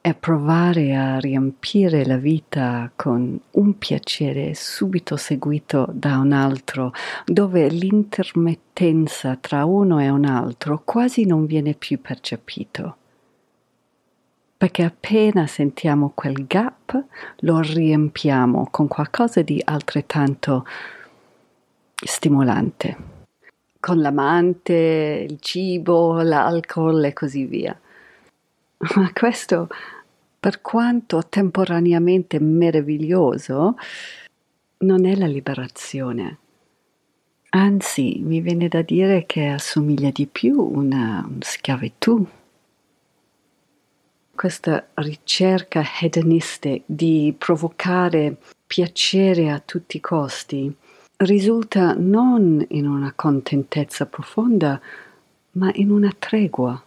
e 0.01 0.15
provare 0.15 0.95
a 0.95 1.19
riempire 1.19 2.03
la 2.05 2.17
vita 2.17 2.91
con 2.95 3.39
un 3.51 3.77
piacere 3.77 4.55
subito 4.55 5.15
seguito 5.15 5.87
da 5.93 6.17
un 6.17 6.31
altro, 6.31 6.91
dove 7.25 7.67
l'intermittenza 7.69 9.37
tra 9.39 9.63
uno 9.65 10.01
e 10.01 10.09
un 10.09 10.25
altro 10.25 10.81
quasi 10.83 11.25
non 11.25 11.45
viene 11.45 11.75
più 11.75 12.01
percepito. 12.01 12.95
Perché 14.57 14.83
appena 14.83 15.45
sentiamo 15.45 16.11
quel 16.15 16.45
gap 16.47 17.05
lo 17.39 17.59
riempiamo 17.59 18.67
con 18.71 18.87
qualcosa 18.87 19.41
di 19.43 19.61
altrettanto 19.63 20.65
stimolante 21.93 23.19
con 23.81 23.99
l'amante, 23.99 25.25
il 25.27 25.39
cibo, 25.39 26.21
l'alcol 26.21 27.03
e 27.03 27.13
così 27.13 27.45
via. 27.45 27.77
Ma 28.95 29.11
questo, 29.13 29.67
per 30.39 30.61
quanto 30.61 31.23
temporaneamente 31.27 32.39
meraviglioso, 32.39 33.75
non 34.79 35.05
è 35.05 35.15
la 35.15 35.27
liberazione. 35.27 36.37
Anzi, 37.49 38.19
mi 38.23 38.41
viene 38.41 38.67
da 38.67 38.81
dire 38.81 39.25
che 39.25 39.47
assomiglia 39.47 40.09
di 40.09 40.25
più 40.25 40.59
a 40.59 40.63
una, 40.63 41.29
schiavitù. 41.39 42.25
Questa 44.33 44.87
ricerca 44.95 45.83
hedonistica 46.01 46.81
di 46.87 47.35
provocare 47.37 48.37
piacere 48.65 49.51
a 49.51 49.59
tutti 49.59 49.97
i 49.97 50.01
costi 50.01 50.75
risulta 51.17 51.93
non 51.93 52.65
in 52.69 52.87
una 52.87 53.13
contentezza 53.13 54.07
profonda, 54.07 54.81
ma 55.51 55.69
in 55.73 55.91
una 55.91 56.11
tregua, 56.17 56.81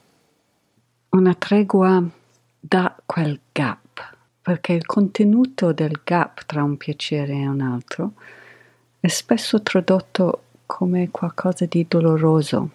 una 1.14 1.34
tregua 1.34 2.02
da 2.58 2.96
quel 3.06 3.38
gap, 3.52 4.16
perché 4.42 4.72
il 4.72 4.84
contenuto 4.84 5.72
del 5.72 6.00
gap 6.02 6.44
tra 6.44 6.64
un 6.64 6.76
piacere 6.76 7.34
e 7.34 7.46
un 7.46 7.60
altro 7.60 8.14
è 8.98 9.06
spesso 9.06 9.62
tradotto 9.62 10.42
come 10.66 11.10
qualcosa 11.10 11.66
di 11.66 11.86
doloroso. 11.88 12.70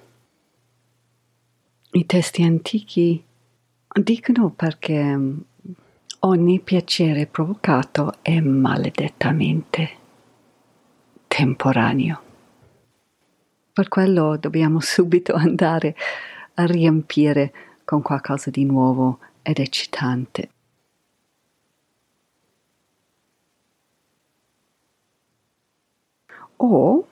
I 1.92 2.06
testi 2.06 2.44
antichi 2.44 3.22
dicono 4.02 4.50
perché 4.52 5.20
ogni 6.20 6.60
piacere 6.62 7.26
provocato 7.26 8.14
è 8.22 8.40
maledettamente 8.40 9.90
temporaneo. 11.28 12.22
Per 13.74 13.88
quello 13.90 14.38
dobbiamo 14.38 14.80
subito 14.80 15.34
andare 15.34 15.94
a 16.54 16.66
riempire 16.66 17.69
con 17.90 18.04
qualcosa 18.04 18.52
di 18.52 18.66
nuovo 18.66 19.18
ed 19.42 19.58
eccitante. 19.58 20.50
O, 26.58 27.08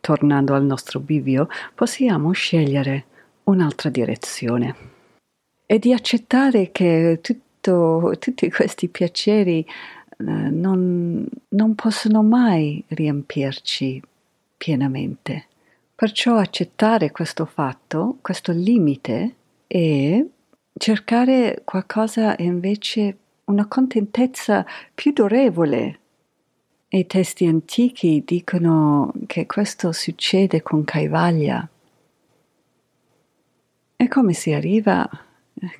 tornando 0.00 0.54
al 0.54 0.64
nostro 0.64 0.98
bivio, 0.98 1.46
possiamo 1.72 2.32
scegliere 2.32 3.04
un'altra 3.44 3.88
direzione 3.88 4.74
e 5.64 5.78
di 5.78 5.92
accettare 5.92 6.72
che 6.72 7.20
tutto, 7.22 8.16
tutti 8.18 8.50
questi 8.50 8.88
piaceri 8.88 9.60
eh, 9.64 10.22
non, 10.24 11.24
non 11.50 11.74
possono 11.76 12.24
mai 12.24 12.82
riempirci 12.88 14.02
pienamente. 14.56 15.46
Perciò 15.94 16.34
accettare 16.38 17.12
questo 17.12 17.44
fatto, 17.44 18.18
questo 18.20 18.50
limite 18.50 19.34
e 19.66 20.30
cercare 20.72 21.62
qualcosa 21.64 22.34
invece, 22.38 23.18
una 23.44 23.66
contentezza 23.66 24.64
più 24.94 25.12
durevole. 25.12 26.00
I 26.88 27.06
testi 27.06 27.46
antichi 27.46 28.22
dicono 28.24 29.12
che 29.26 29.46
questo 29.46 29.92
succede 29.92 30.62
con 30.62 30.84
Caivaglia. 30.84 31.68
E 33.96 34.08
come 34.08 34.32
si 34.32 34.52
arriva? 34.52 35.08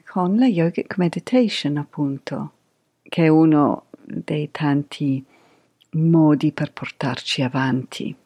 Con 0.05 0.39
la 0.39 0.47
yogic 0.47 0.97
meditation, 0.97 1.77
appunto, 1.77 2.53
che 3.03 3.25
è 3.25 3.29
uno 3.29 3.87
dei 4.03 4.51
tanti 4.51 5.25
modi 5.91 6.53
per 6.53 6.73
portarci 6.73 7.43
avanti. 7.43 8.17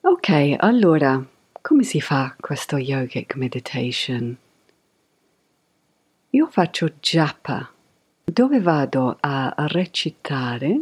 Ok, 0.00 0.54
allora, 0.58 1.24
come 1.66 1.82
si 1.82 2.00
fa 2.00 2.32
questo 2.38 2.76
yogic 2.76 3.34
meditation? 3.34 4.36
Io 6.30 6.46
faccio 6.46 6.92
japa, 7.00 7.68
dove 8.22 8.60
vado 8.60 9.16
a 9.18 9.52
recitare 9.56 10.80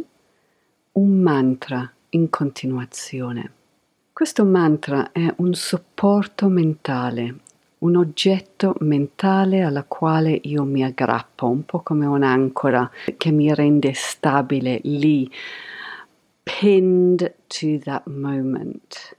un 0.91 1.19
mantra 1.21 1.91
in 2.09 2.29
continuazione. 2.29 3.51
Questo 4.13 4.45
mantra 4.45 5.11
è 5.11 5.33
un 5.37 5.55
supporto 5.55 6.49
mentale 6.49 7.39
un 7.79 7.95
oggetto 7.95 8.75
mentale 8.79 9.61
alla 9.61 9.83
quale 9.83 10.39
io 10.43 10.63
mi 10.63 10.83
aggrappo, 10.83 11.47
un 11.47 11.65
po' 11.65 11.81
come 11.81 12.05
un'ancora 12.05 12.89
che 13.17 13.31
mi 13.31 13.53
rende 13.53 13.93
stabile 13.93 14.79
lì, 14.83 15.29
pinned 16.43 17.35
to 17.47 17.79
that 17.79 18.05
moment. 18.07 19.17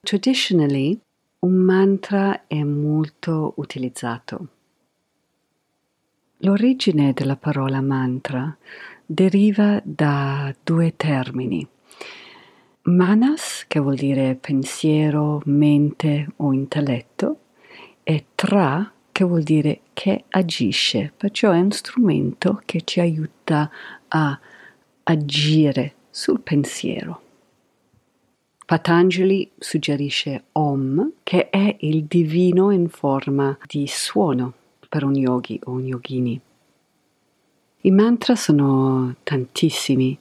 Traditionally, 0.00 0.98
un 1.40 1.54
mantra 1.54 2.46
è 2.46 2.62
molto 2.62 3.52
utilizzato. 3.56 4.48
L'origine 6.38 7.12
della 7.12 7.36
parola 7.36 7.80
mantra 7.80 8.56
deriva 9.04 9.80
da 9.84 10.54
due 10.62 10.94
termini 10.96 11.66
Manas, 12.82 13.64
che 13.66 13.80
vuol 13.80 13.96
dire 13.96 14.34
pensiero, 14.36 15.42
mente 15.44 16.28
o 16.36 16.52
intelletto, 16.52 17.40
e 18.02 18.26
Tra, 18.34 18.90
che 19.12 19.24
vuol 19.24 19.42
dire 19.42 19.80
che 19.92 20.24
agisce, 20.30 21.12
perciò 21.14 21.50
è 21.50 21.58
un 21.58 21.72
strumento 21.72 22.62
che 22.64 22.82
ci 22.84 23.00
aiuta 23.00 23.70
a 24.08 24.40
agire 25.02 25.94
sul 26.08 26.40
pensiero. 26.40 27.27
Patanjali 28.68 29.50
suggerisce 29.58 30.44
Om, 30.52 31.12
che 31.22 31.48
è 31.48 31.74
il 31.80 32.04
divino 32.04 32.70
in 32.70 32.90
forma 32.90 33.56
di 33.66 33.86
suono 33.86 34.52
per 34.90 35.04
un 35.04 35.16
yogi 35.16 35.58
o 35.64 35.70
un 35.70 35.86
yogini. 35.86 36.38
I 37.80 37.90
mantra 37.90 38.36
sono 38.36 39.14
tantissimi. 39.22 40.18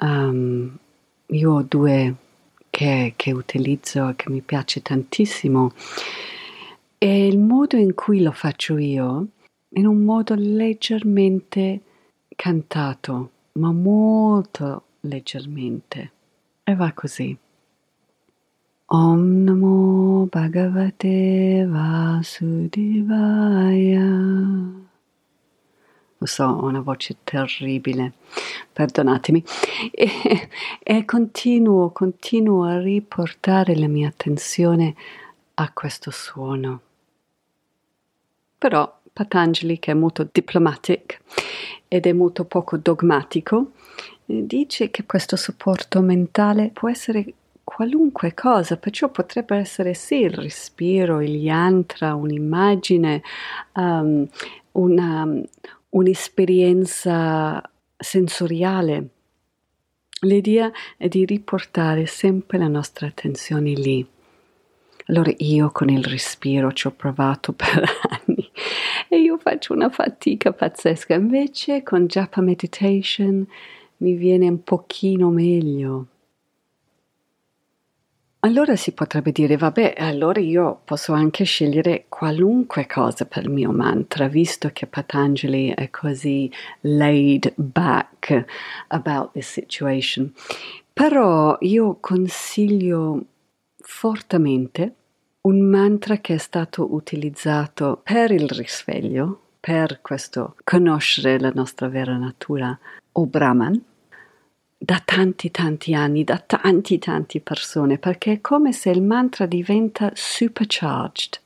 Um, 0.00 0.74
io 1.26 1.52
ho 1.52 1.62
due 1.62 2.14
che, 2.70 3.12
che 3.16 3.32
utilizzo 3.32 4.08
e 4.08 4.16
che 4.16 4.30
mi 4.30 4.40
piace 4.40 4.80
tantissimo 4.80 5.72
e 6.96 7.26
il 7.26 7.38
modo 7.38 7.76
in 7.76 7.92
cui 7.92 8.22
lo 8.22 8.32
faccio 8.32 8.78
io 8.78 9.26
in 9.74 9.86
un 9.86 9.98
modo 10.04 10.34
leggermente 10.34 11.80
cantato, 12.34 13.30
ma 13.52 13.72
molto 13.72 14.84
leggermente. 15.00 16.12
E 16.64 16.74
va 16.74 16.90
così. 16.94 17.36
Om 18.94 19.42
Namo 19.42 20.28
Bhagavate 20.30 21.66
Vasudevaya. 21.66 22.38
Lo 26.18 26.26
so, 26.26 26.44
ho 26.44 26.66
una 26.66 26.80
voce 26.80 27.16
terribile, 27.24 28.12
perdonatemi. 28.72 29.42
E, 29.90 30.48
e 30.80 31.04
continuo, 31.04 31.90
continuo 31.90 32.62
a 32.62 32.78
riportare 32.78 33.74
la 33.74 33.88
mia 33.88 34.06
attenzione 34.06 34.94
a 35.54 35.72
questo 35.72 36.12
suono. 36.12 36.80
Però 38.56 39.00
Patanjali, 39.12 39.80
che 39.80 39.90
è 39.90 39.94
molto 39.94 40.28
diplomatic 40.30 41.20
ed 41.88 42.06
è 42.06 42.12
molto 42.12 42.44
poco 42.44 42.76
dogmatico, 42.76 43.72
dice 44.24 44.92
che 44.92 45.04
questo 45.04 45.34
supporto 45.34 46.00
mentale 46.00 46.70
può 46.72 46.88
essere 46.88 47.34
qualunque 47.74 48.34
cosa, 48.34 48.76
perciò 48.76 49.08
potrebbe 49.08 49.56
essere 49.56 49.94
sì 49.94 50.20
il 50.20 50.30
respiro, 50.30 51.20
il 51.20 51.34
yantra, 51.34 52.14
un'immagine, 52.14 53.20
um, 53.72 54.24
una, 54.72 55.28
un'esperienza 55.88 57.60
sensoriale. 57.96 59.08
L'idea 60.20 60.70
è 60.96 61.08
di 61.08 61.24
riportare 61.24 62.06
sempre 62.06 62.58
la 62.58 62.68
nostra 62.68 63.08
attenzione 63.08 63.72
lì. 63.72 64.06
Allora 65.06 65.32
io 65.38 65.72
con 65.72 65.88
il 65.88 66.04
respiro 66.04 66.72
ci 66.72 66.86
ho 66.86 66.92
provato 66.92 67.54
per 67.54 67.82
anni 68.08 68.48
e 69.08 69.18
io 69.18 69.36
faccio 69.36 69.72
una 69.72 69.90
fatica 69.90 70.52
pazzesca, 70.52 71.14
invece 71.14 71.82
con 71.82 72.06
Japa 72.06 72.40
Meditation 72.40 73.44
mi 73.96 74.14
viene 74.14 74.48
un 74.48 74.62
pochino 74.62 75.28
meglio. 75.30 76.06
Allora 78.44 78.76
si 78.76 78.92
potrebbe 78.92 79.32
dire, 79.32 79.56
vabbè, 79.56 79.94
allora 79.96 80.38
io 80.38 80.82
posso 80.84 81.14
anche 81.14 81.44
scegliere 81.44 82.04
qualunque 82.10 82.86
cosa 82.86 83.24
per 83.24 83.44
il 83.44 83.50
mio 83.50 83.72
mantra, 83.72 84.28
visto 84.28 84.68
che 84.70 84.86
Patanjali 84.86 85.70
è 85.70 85.88
così 85.88 86.52
laid 86.80 87.54
back 87.56 88.44
about 88.88 89.32
this 89.32 89.50
situation. 89.50 90.30
Però 90.92 91.56
io 91.60 91.96
consiglio 92.00 93.24
fortemente 93.78 94.94
un 95.40 95.62
mantra 95.62 96.18
che 96.18 96.34
è 96.34 96.38
stato 96.38 96.92
utilizzato 96.92 98.02
per 98.02 98.30
il 98.30 98.46
risveglio, 98.50 99.40
per 99.58 100.00
questo 100.02 100.56
conoscere 100.64 101.40
la 101.40 101.52
nostra 101.54 101.88
vera 101.88 102.18
natura, 102.18 102.78
o 103.12 103.24
Brahman, 103.24 103.82
da 104.84 105.00
tanti 105.02 105.50
tanti 105.50 105.94
anni, 105.94 106.24
da 106.24 106.38
tanti 106.38 106.98
tanti 106.98 107.40
persone, 107.40 107.96
perché 107.96 108.32
è 108.32 108.40
come 108.42 108.72
se 108.72 108.90
il 108.90 109.00
mantra 109.00 109.46
diventa 109.46 110.10
supercharged. 110.12 111.40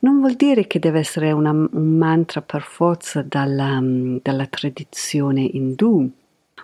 Non 0.00 0.20
vuol 0.20 0.34
dire 0.34 0.68
che 0.68 0.78
deve 0.78 1.00
essere 1.00 1.32
una, 1.32 1.50
un 1.50 1.96
mantra 1.98 2.40
per 2.40 2.62
forza 2.62 3.22
dalla, 3.22 3.80
dalla 3.82 4.46
tradizione 4.46 5.40
indù, 5.40 6.08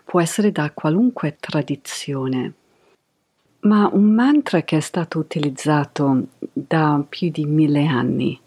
può 0.04 0.20
essere 0.20 0.52
da 0.52 0.70
qualunque 0.70 1.36
tradizione, 1.40 2.52
ma 3.62 3.90
un 3.92 4.04
mantra 4.04 4.62
che 4.62 4.76
è 4.76 4.80
stato 4.80 5.18
utilizzato 5.18 6.28
da 6.38 7.04
più 7.08 7.28
di 7.28 7.44
mille 7.44 7.86
anni, 7.86 8.40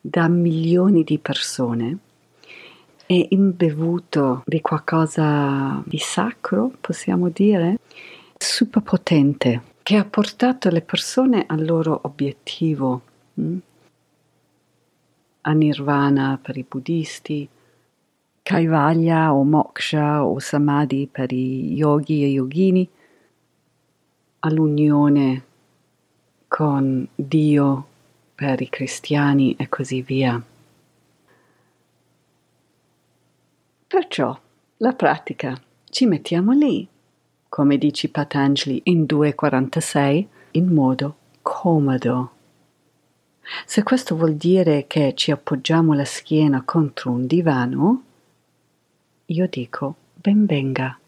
da 0.00 0.28
milioni 0.28 1.04
di 1.04 1.18
persone, 1.18 1.98
è 3.06 3.26
imbevuto 3.30 4.42
di 4.46 4.60
qualcosa 4.60 5.82
di 5.84 5.98
sacro, 5.98 6.72
possiamo 6.80 7.28
dire, 7.28 7.78
super 8.36 8.82
potente, 8.82 9.62
che 9.82 9.96
ha 9.96 10.04
portato 10.04 10.70
le 10.70 10.80
persone 10.80 11.44
al 11.46 11.64
loro 11.64 12.00
obiettivo, 12.04 13.02
hm? 13.34 13.56
a 15.42 15.52
nirvana 15.52 16.38
per 16.40 16.56
i 16.56 16.64
buddhisti, 16.66 17.46
kaivalya 18.42 19.34
o 19.34 19.44
moksha 19.44 20.24
o 20.24 20.38
samadhi 20.38 21.06
per 21.10 21.32
i 21.32 21.74
yogi 21.74 22.22
e 22.22 22.28
yogini, 22.28 22.88
all'unione 24.40 25.44
con 26.48 27.06
Dio 27.14 27.86
per 28.34 28.60
i 28.60 28.68
cristiani 28.68 29.54
e 29.56 29.68
così 29.68 30.02
via. 30.02 30.42
Perciò 33.94 34.36
la 34.78 34.92
pratica 34.92 35.56
ci 35.84 36.06
mettiamo 36.06 36.50
lì, 36.50 36.84
come 37.48 37.78
dice 37.78 38.08
Patanjali 38.08 38.80
in 38.86 39.04
2.46, 39.04 40.26
in 40.50 40.66
modo 40.66 41.16
comodo. 41.42 42.32
Se 43.64 43.84
questo 43.84 44.16
vuol 44.16 44.34
dire 44.34 44.88
che 44.88 45.14
ci 45.14 45.30
appoggiamo 45.30 45.92
la 45.92 46.04
schiena 46.04 46.62
contro 46.64 47.12
un 47.12 47.28
divano, 47.28 48.02
io 49.26 49.46
dico 49.46 49.94
ben 50.12 50.44
venga. 50.44 50.98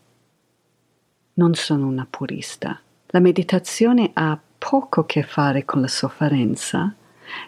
Non 1.34 1.54
sono 1.54 1.88
una 1.88 2.06
purista. 2.08 2.80
La 3.06 3.18
meditazione 3.18 4.12
ha 4.12 4.38
poco 4.58 5.00
a 5.00 5.06
che 5.06 5.24
fare 5.24 5.64
con 5.64 5.80
la 5.80 5.88
sofferenza 5.88 6.94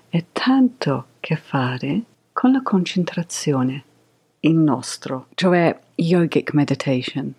e 0.09 0.27
tanto 0.33 0.95
a 0.95 1.05
che 1.21 1.37
fare 1.37 2.03
con 2.33 2.51
la 2.51 2.61
concentrazione 2.61 3.85
il 4.41 4.55
nostro, 4.55 5.29
cioè 5.35 5.79
yogic 5.95 6.53
meditation. 6.53 7.33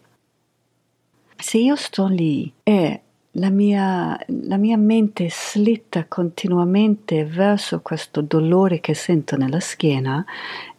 Se 1.35 1.57
io 1.57 1.75
sto 1.75 2.07
lì 2.07 2.51
e 2.63 3.01
la 3.33 3.49
mia, 3.49 4.19
la 4.27 4.57
mia 4.57 4.77
mente 4.77 5.29
slitta 5.29 6.05
continuamente 6.05 7.23
verso 7.25 7.81
questo 7.81 8.21
dolore 8.21 8.79
che 8.79 8.93
sento 8.93 9.37
nella 9.37 9.59
schiena, 9.59 10.25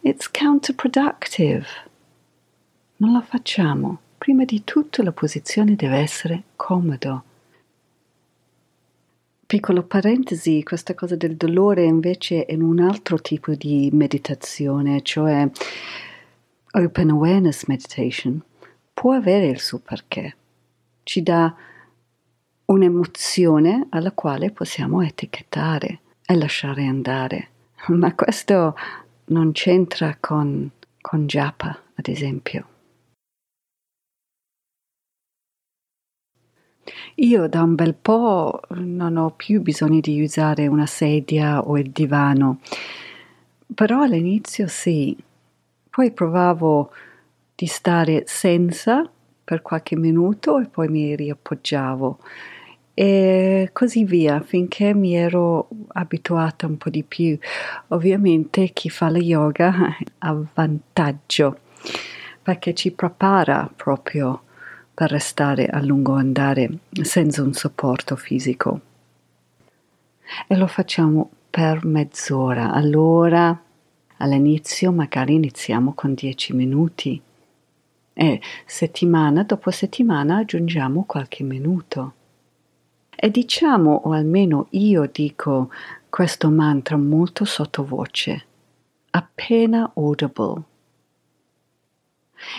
it's 0.01 0.29
counterproductive. 0.29 1.65
Non 2.97 3.13
la 3.13 3.21
facciamo. 3.21 3.99
Prima 4.17 4.45
di 4.45 4.63
tutto 4.63 5.01
la 5.01 5.11
posizione 5.11 5.75
deve 5.75 5.97
essere 5.97 6.43
comodo. 6.55 7.23
Piccolo 9.47 9.83
parentesi, 9.83 10.61
questa 10.63 10.93
cosa 10.93 11.15
del 11.15 11.35
dolore 11.35 11.83
invece 11.83 12.45
è 12.45 12.53
un 12.53 12.79
altro 12.79 13.19
tipo 13.19 13.53
di 13.55 13.89
meditazione, 13.91 15.01
cioè 15.01 15.49
Open 16.73 17.09
Awareness 17.09 17.65
Meditation 17.65 18.41
può 18.93 19.11
avere 19.11 19.47
il 19.47 19.59
suo 19.59 19.79
perché. 19.79 20.35
Ci 21.03 21.21
dà 21.21 21.53
un'emozione 22.65 23.87
alla 23.89 24.13
quale 24.13 24.51
possiamo 24.51 25.01
etichettare 25.01 25.99
e 26.25 26.35
lasciare 26.37 26.85
andare. 26.85 27.49
Ma 27.91 28.15
questo 28.15 28.75
non 29.25 29.51
c'entra 29.51 30.15
con, 30.17 30.71
con 31.01 31.25
Japa, 31.25 31.77
ad 31.95 32.07
esempio. 32.07 32.67
Io 37.15 37.47
da 37.49 37.63
un 37.63 37.75
bel 37.75 37.95
po' 37.95 38.61
non 38.69 39.17
ho 39.17 39.31
più 39.31 39.61
bisogno 39.61 39.99
di 39.99 40.23
usare 40.23 40.67
una 40.67 40.85
sedia 40.85 41.67
o 41.67 41.77
il 41.77 41.91
divano, 41.91 42.61
però 43.75 44.03
all'inizio 44.03 44.67
sì, 44.67 45.15
poi 45.91 46.11
provavo 46.11 46.91
di 47.53 47.67
stare 47.67 48.23
senza 48.25 49.07
per 49.43 49.61
qualche 49.61 49.97
minuto 49.97 50.57
e 50.57 50.65
poi 50.67 50.87
mi 50.87 51.15
riappoggiavo 51.15 52.19
e 52.93 53.69
così 53.73 54.05
via 54.05 54.39
finché 54.41 54.93
mi 54.93 55.15
ero 55.15 55.67
abituata 55.89 56.65
un 56.65 56.77
po' 56.77 56.89
di 56.89 57.03
più. 57.03 57.37
Ovviamente 57.89 58.69
chi 58.69 58.89
fa 58.89 59.09
la 59.09 59.17
yoga 59.17 59.97
ha 60.19 60.43
vantaggio 60.53 61.59
perché 62.41 62.73
ci 62.73 62.91
prepara 62.91 63.69
proprio 63.75 64.43
per 64.93 65.11
restare 65.11 65.67
a 65.67 65.81
lungo 65.81 66.13
andare 66.13 66.69
senza 67.01 67.43
un 67.43 67.53
supporto 67.53 68.15
fisico. 68.15 68.79
E 70.47 70.55
lo 70.55 70.67
facciamo 70.67 71.29
per 71.49 71.85
mezz'ora. 71.85 72.71
Allora 72.71 73.59
All'inizio 74.21 74.91
magari 74.91 75.33
iniziamo 75.33 75.93
con 75.93 76.13
10 76.13 76.53
minuti 76.53 77.19
e 78.13 78.41
settimana 78.67 79.41
dopo 79.43 79.71
settimana 79.71 80.37
aggiungiamo 80.37 81.05
qualche 81.07 81.43
minuto. 81.43 82.13
E 83.15 83.31
diciamo, 83.31 84.01
o 84.03 84.11
almeno 84.11 84.67
io 84.71 85.09
dico 85.11 85.71
questo 86.07 86.51
mantra 86.51 86.97
molto 86.97 87.45
sottovoce, 87.45 88.45
appena 89.09 89.91
audible. 89.95 90.61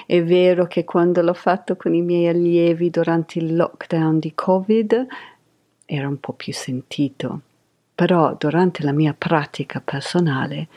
È 0.05 0.21
vero 0.21 0.67
che 0.67 0.85
quando 0.85 1.23
l'ho 1.23 1.35
fatto 1.35 1.77
con 1.77 1.95
i 1.95 2.03
miei 2.03 2.27
allievi 2.27 2.91
durante 2.91 3.39
il 3.39 3.55
lockdown 3.55 4.19
di 4.19 4.33
Covid 4.35 5.07
era 5.85 6.09
un 6.09 6.19
po' 6.19 6.33
più 6.33 6.53
sentito, 6.53 7.41
però 7.95 8.35
durante 8.37 8.83
la 8.83 8.93
mia 8.93 9.15
pratica 9.17 9.81
personale 9.81 10.69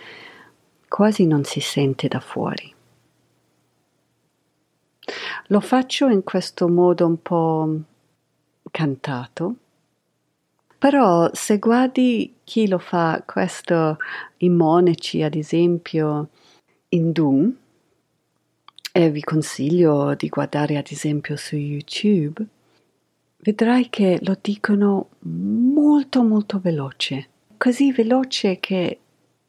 quasi 0.96 1.26
non 1.26 1.44
si 1.44 1.60
sente 1.60 2.08
da 2.08 2.22
fuori. 2.22 2.74
Lo 5.48 5.60
faccio 5.60 6.08
in 6.08 6.24
questo 6.24 6.70
modo 6.70 7.06
un 7.06 7.22
po' 7.22 7.80
cantato, 8.72 9.56
però 10.78 11.30
se 11.34 11.58
guardi 11.58 12.36
chi 12.46 12.70
lo 12.70 12.80
fa 12.80 13.22
questo, 13.26 13.98
i 14.38 14.48
monaci 14.48 15.22
ad 15.22 15.36
esempio, 15.36 16.30
indù, 16.88 17.54
e 18.94 19.12
vi 19.12 19.22
consiglio 19.22 20.16
di 20.16 20.30
guardare 20.30 20.78
ad 20.78 20.88
esempio 20.90 21.36
su 21.36 21.58
YouTube, 21.58 22.42
vedrai 23.40 23.90
che 23.90 24.18
lo 24.22 24.38
dicono 24.40 25.10
molto 25.24 26.24
molto 26.24 26.58
veloce, 26.58 27.28
così 27.58 27.92
veloce 27.92 28.62
che 28.62 29.00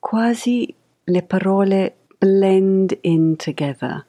quasi 0.01 0.75
le 1.09 1.23
parole 1.23 1.97
blend 2.19 2.99
in 3.03 3.37
together. 3.37 4.05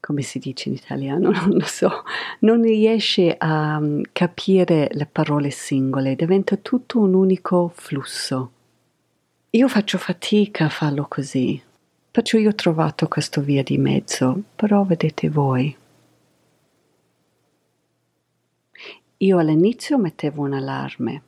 Come 0.00 0.22
si 0.22 0.38
dice 0.38 0.68
in 0.70 0.76
italiano? 0.76 1.30
Non 1.46 1.58
lo 1.58 1.66
so. 1.66 2.04
Non 2.40 2.62
riesce 2.62 3.34
a 3.36 3.78
mm, 3.78 4.02
capire 4.12 4.88
le 4.92 5.06
parole 5.06 5.50
singole, 5.50 6.16
diventa 6.16 6.56
tutto 6.56 7.00
un 7.00 7.14
unico 7.14 7.70
flusso. 7.74 8.52
Io 9.50 9.68
faccio 9.68 9.98
fatica 9.98 10.64
a 10.64 10.70
farlo 10.70 11.06
così, 11.06 11.60
perciò 12.10 12.38
io 12.38 12.48
ho 12.48 12.54
trovato 12.54 13.06
questa 13.06 13.42
via 13.42 13.62
di 13.62 13.76
mezzo, 13.76 14.42
però 14.56 14.82
vedete 14.84 15.28
voi. 15.28 15.76
Io 19.18 19.38
all'inizio 19.38 19.98
mettevo 19.98 20.42
un 20.42 20.54
allarme, 20.54 21.22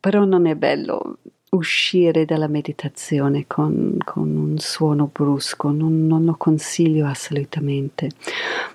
però 0.00 0.24
non 0.24 0.46
è 0.46 0.54
bello 0.54 1.18
uscire 1.54 2.24
dalla 2.24 2.48
meditazione 2.48 3.46
con, 3.46 3.98
con 4.04 4.36
un 4.36 4.58
suono 4.58 5.10
brusco, 5.12 5.70
non, 5.70 6.06
non 6.06 6.24
lo 6.24 6.34
consiglio 6.36 7.06
assolutamente. 7.06 8.10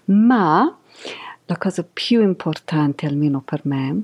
Ma 0.05 0.77
la 1.45 1.57
cosa 1.57 1.83
più 1.91 2.21
importante, 2.21 3.05
almeno 3.05 3.41
per 3.41 3.61
me, 3.63 4.01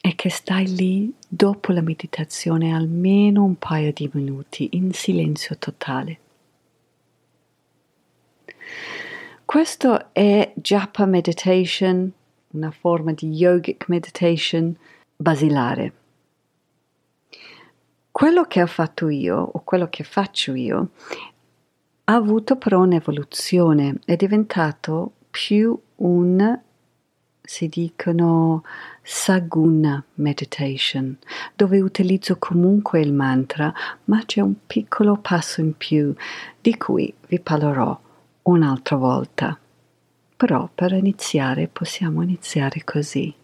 è 0.00 0.14
che 0.14 0.30
stai 0.30 0.66
lì 0.74 1.12
dopo 1.26 1.72
la 1.72 1.80
meditazione 1.80 2.74
almeno 2.74 3.44
un 3.44 3.56
paio 3.56 3.92
di 3.92 4.10
minuti 4.12 4.70
in 4.72 4.92
silenzio 4.92 5.56
totale. 5.58 6.18
Questo 9.44 10.12
è 10.12 10.52
Japa 10.56 11.06
Meditation 11.06 12.12
una 12.54 12.70
forma 12.70 13.12
di 13.12 13.28
yogic 13.28 13.88
meditation 13.88 14.74
basilare. 15.16 15.92
Quello 18.16 18.44
che 18.44 18.62
ho 18.62 18.68
fatto 18.68 19.08
io, 19.08 19.36
o 19.36 19.62
quello 19.64 19.88
che 19.88 20.04
faccio 20.04 20.54
io, 20.54 20.90
ha 22.04 22.14
avuto 22.14 22.54
però 22.54 22.82
un'evoluzione, 22.82 23.96
è 24.04 24.14
diventato 24.14 25.14
più 25.28 25.76
un, 25.96 26.60
si 27.42 27.66
dicono, 27.66 28.62
saguna 29.02 30.00
meditation, 30.14 31.18
dove 31.56 31.80
utilizzo 31.80 32.36
comunque 32.38 33.00
il 33.00 33.12
mantra, 33.12 33.74
ma 34.04 34.24
c'è 34.24 34.42
un 34.42 34.64
piccolo 34.64 35.16
passo 35.16 35.60
in 35.60 35.76
più 35.76 36.14
di 36.60 36.76
cui 36.76 37.12
vi 37.26 37.40
parlerò 37.40 38.00
un'altra 38.42 38.94
volta. 38.94 39.58
Però 40.36 40.70
per 40.72 40.92
iniziare 40.92 41.66
possiamo 41.66 42.22
iniziare 42.22 42.84
così. 42.84 43.34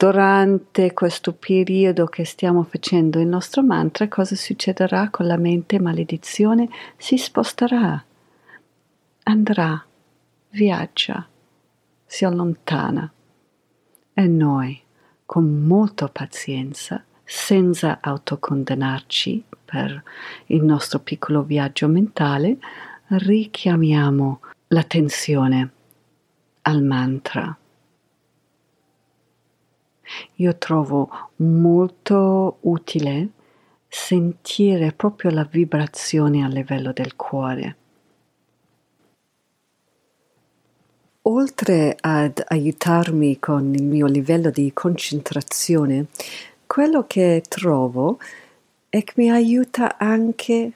Durante 0.00 0.94
questo 0.94 1.34
periodo 1.34 2.06
che 2.06 2.24
stiamo 2.24 2.62
facendo 2.62 3.20
il 3.20 3.26
nostro 3.26 3.62
mantra, 3.62 4.08
cosa 4.08 4.34
succederà 4.34 5.10
con 5.10 5.26
la 5.26 5.36
mente 5.36 5.78
maledizione? 5.78 6.70
Si 6.96 7.18
sposterà, 7.18 8.02
andrà, 9.24 9.84
viaggia, 10.52 11.28
si 12.06 12.24
allontana. 12.24 13.12
E 14.14 14.26
noi, 14.26 14.80
con 15.26 15.66
molta 15.66 16.08
pazienza, 16.08 17.04
senza 17.22 17.98
autocondanarci 18.00 19.44
per 19.66 20.02
il 20.46 20.64
nostro 20.64 21.00
piccolo 21.00 21.42
viaggio 21.42 21.88
mentale, 21.88 22.56
richiamiamo 23.08 24.40
l'attenzione 24.68 25.70
al 26.62 26.82
mantra. 26.82 27.54
Io 30.40 30.56
trovo 30.56 31.28
molto 31.36 32.56
utile 32.60 33.28
sentire 33.86 34.92
proprio 34.92 35.30
la 35.30 35.44
vibrazione 35.44 36.42
a 36.42 36.48
livello 36.48 36.92
del 36.94 37.14
cuore. 37.14 37.76
Oltre 41.22 41.94
ad 42.00 42.42
aiutarmi 42.46 43.38
con 43.38 43.74
il 43.74 43.82
mio 43.82 44.06
livello 44.06 44.48
di 44.48 44.72
concentrazione, 44.72 46.06
quello 46.66 47.04
che 47.06 47.42
trovo 47.46 48.18
è 48.88 49.04
che 49.04 49.12
mi 49.16 49.30
aiuta 49.30 49.98
anche 49.98 50.72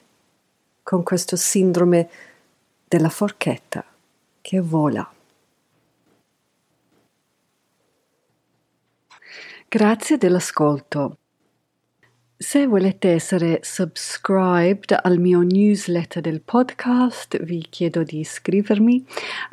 con 0.82 1.02
questo 1.02 1.36
sindrome 1.36 2.10
della 2.86 3.08
forchetta 3.08 3.82
che 4.42 4.60
vola. 4.60 5.10
Grazie 9.74 10.18
dell'ascolto. 10.18 11.16
Se 12.36 12.64
volete 12.64 13.10
essere 13.10 13.58
subscribed 13.62 14.96
al 15.02 15.18
mio 15.18 15.40
newsletter 15.40 16.22
del 16.22 16.42
podcast, 16.42 17.42
vi 17.42 17.66
chiedo 17.68 18.04
di 18.04 18.20
iscrivermi 18.20 19.04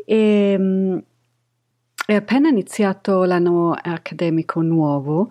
e 0.05 0.55
um, 0.55 1.01
è 2.05 2.15
appena 2.15 2.49
iniziato 2.49 3.23
l'anno 3.23 3.71
accademico 3.71 4.61
nuovo 4.61 5.29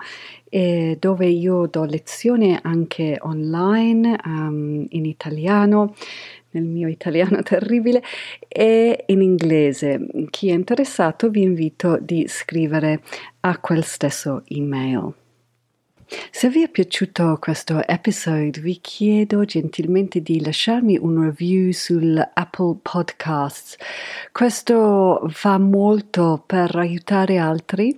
eh, 0.49 0.97
dove 0.99 1.27
io 1.27 1.67
do 1.67 1.85
lezioni 1.85 2.59
anche 2.61 3.19
online 3.21 4.19
um, 4.25 4.87
in 4.89 5.05
italiano, 5.05 5.95
nel 6.51 6.65
mio 6.65 6.89
italiano 6.89 7.43
terribile, 7.45 8.03
e 8.49 9.05
in 9.07 9.23
inglese. 9.23 10.07
Chi 10.31 10.51
è 10.51 10.53
interessato 10.53 11.31
vi 11.31 11.43
invito 11.43 11.99
di 12.01 12.27
scrivere 12.29 13.03
a 13.41 13.59
quel 13.59 13.85
stesso 13.85 14.43
email. 14.49 15.15
Se 16.33 16.49
vi 16.49 16.63
è 16.63 16.69
piaciuto 16.69 17.39
questo 17.41 17.87
episodio, 17.87 18.61
vi 18.63 18.81
chiedo 18.81 19.45
gentilmente 19.45 20.21
di 20.21 20.43
lasciarmi 20.43 20.99
un 20.99 21.23
review 21.23 21.71
sull'Apple 21.71 22.79
Podcasts. 22.83 23.77
Questo 24.33 25.29
fa 25.29 25.59
molto 25.59 26.43
per 26.45 26.75
aiutare 26.75 27.39
altri 27.39 27.97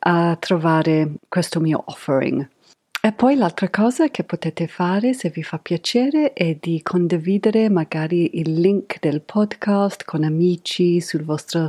a 0.00 0.36
trovare 0.40 1.12
questo 1.28 1.60
mio 1.60 1.84
offering. 1.86 2.48
E 3.04 3.10
poi 3.10 3.34
l'altra 3.34 3.68
cosa 3.68 4.10
che 4.10 4.22
potete 4.22 4.68
fare, 4.68 5.12
se 5.12 5.28
vi 5.30 5.42
fa 5.42 5.58
piacere, 5.58 6.32
è 6.34 6.56
di 6.60 6.82
condividere 6.84 7.68
magari 7.68 8.38
il 8.38 8.52
link 8.52 9.00
del 9.00 9.22
podcast 9.22 10.04
con 10.04 10.22
amici 10.22 11.00
sul 11.00 11.24
vostro 11.24 11.68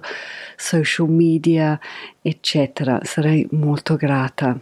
social 0.56 1.10
media, 1.10 1.80
eccetera. 2.22 3.00
Sarei 3.02 3.48
molto 3.50 3.96
grata. 3.96 4.56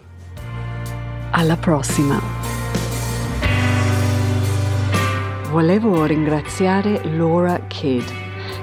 Alla 1.31 1.57
prossima! 1.57 2.21
Volevo 5.49 6.05
ringraziare 6.05 7.03
Laura 7.17 7.67
Kidd, 7.67 8.07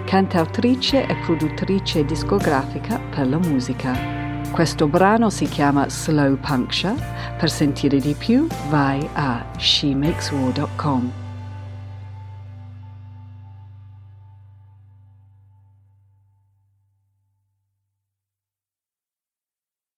cantautrice 0.06 1.06
e 1.06 1.14
produttrice 1.26 2.06
discografica 2.06 2.98
per 2.98 3.28
la 3.28 3.36
musica. 3.36 4.17
Questo 4.50 4.88
brano 4.88 5.30
si 5.30 5.46
chiama 5.46 5.88
Slow 5.88 6.36
Puncture. 6.36 6.96
Per 7.38 7.50
sentire 7.50 7.98
di 8.00 8.14
più 8.14 8.46
vai 8.68 9.08
a 9.14 9.44
shemakeswar.com. 9.56 11.27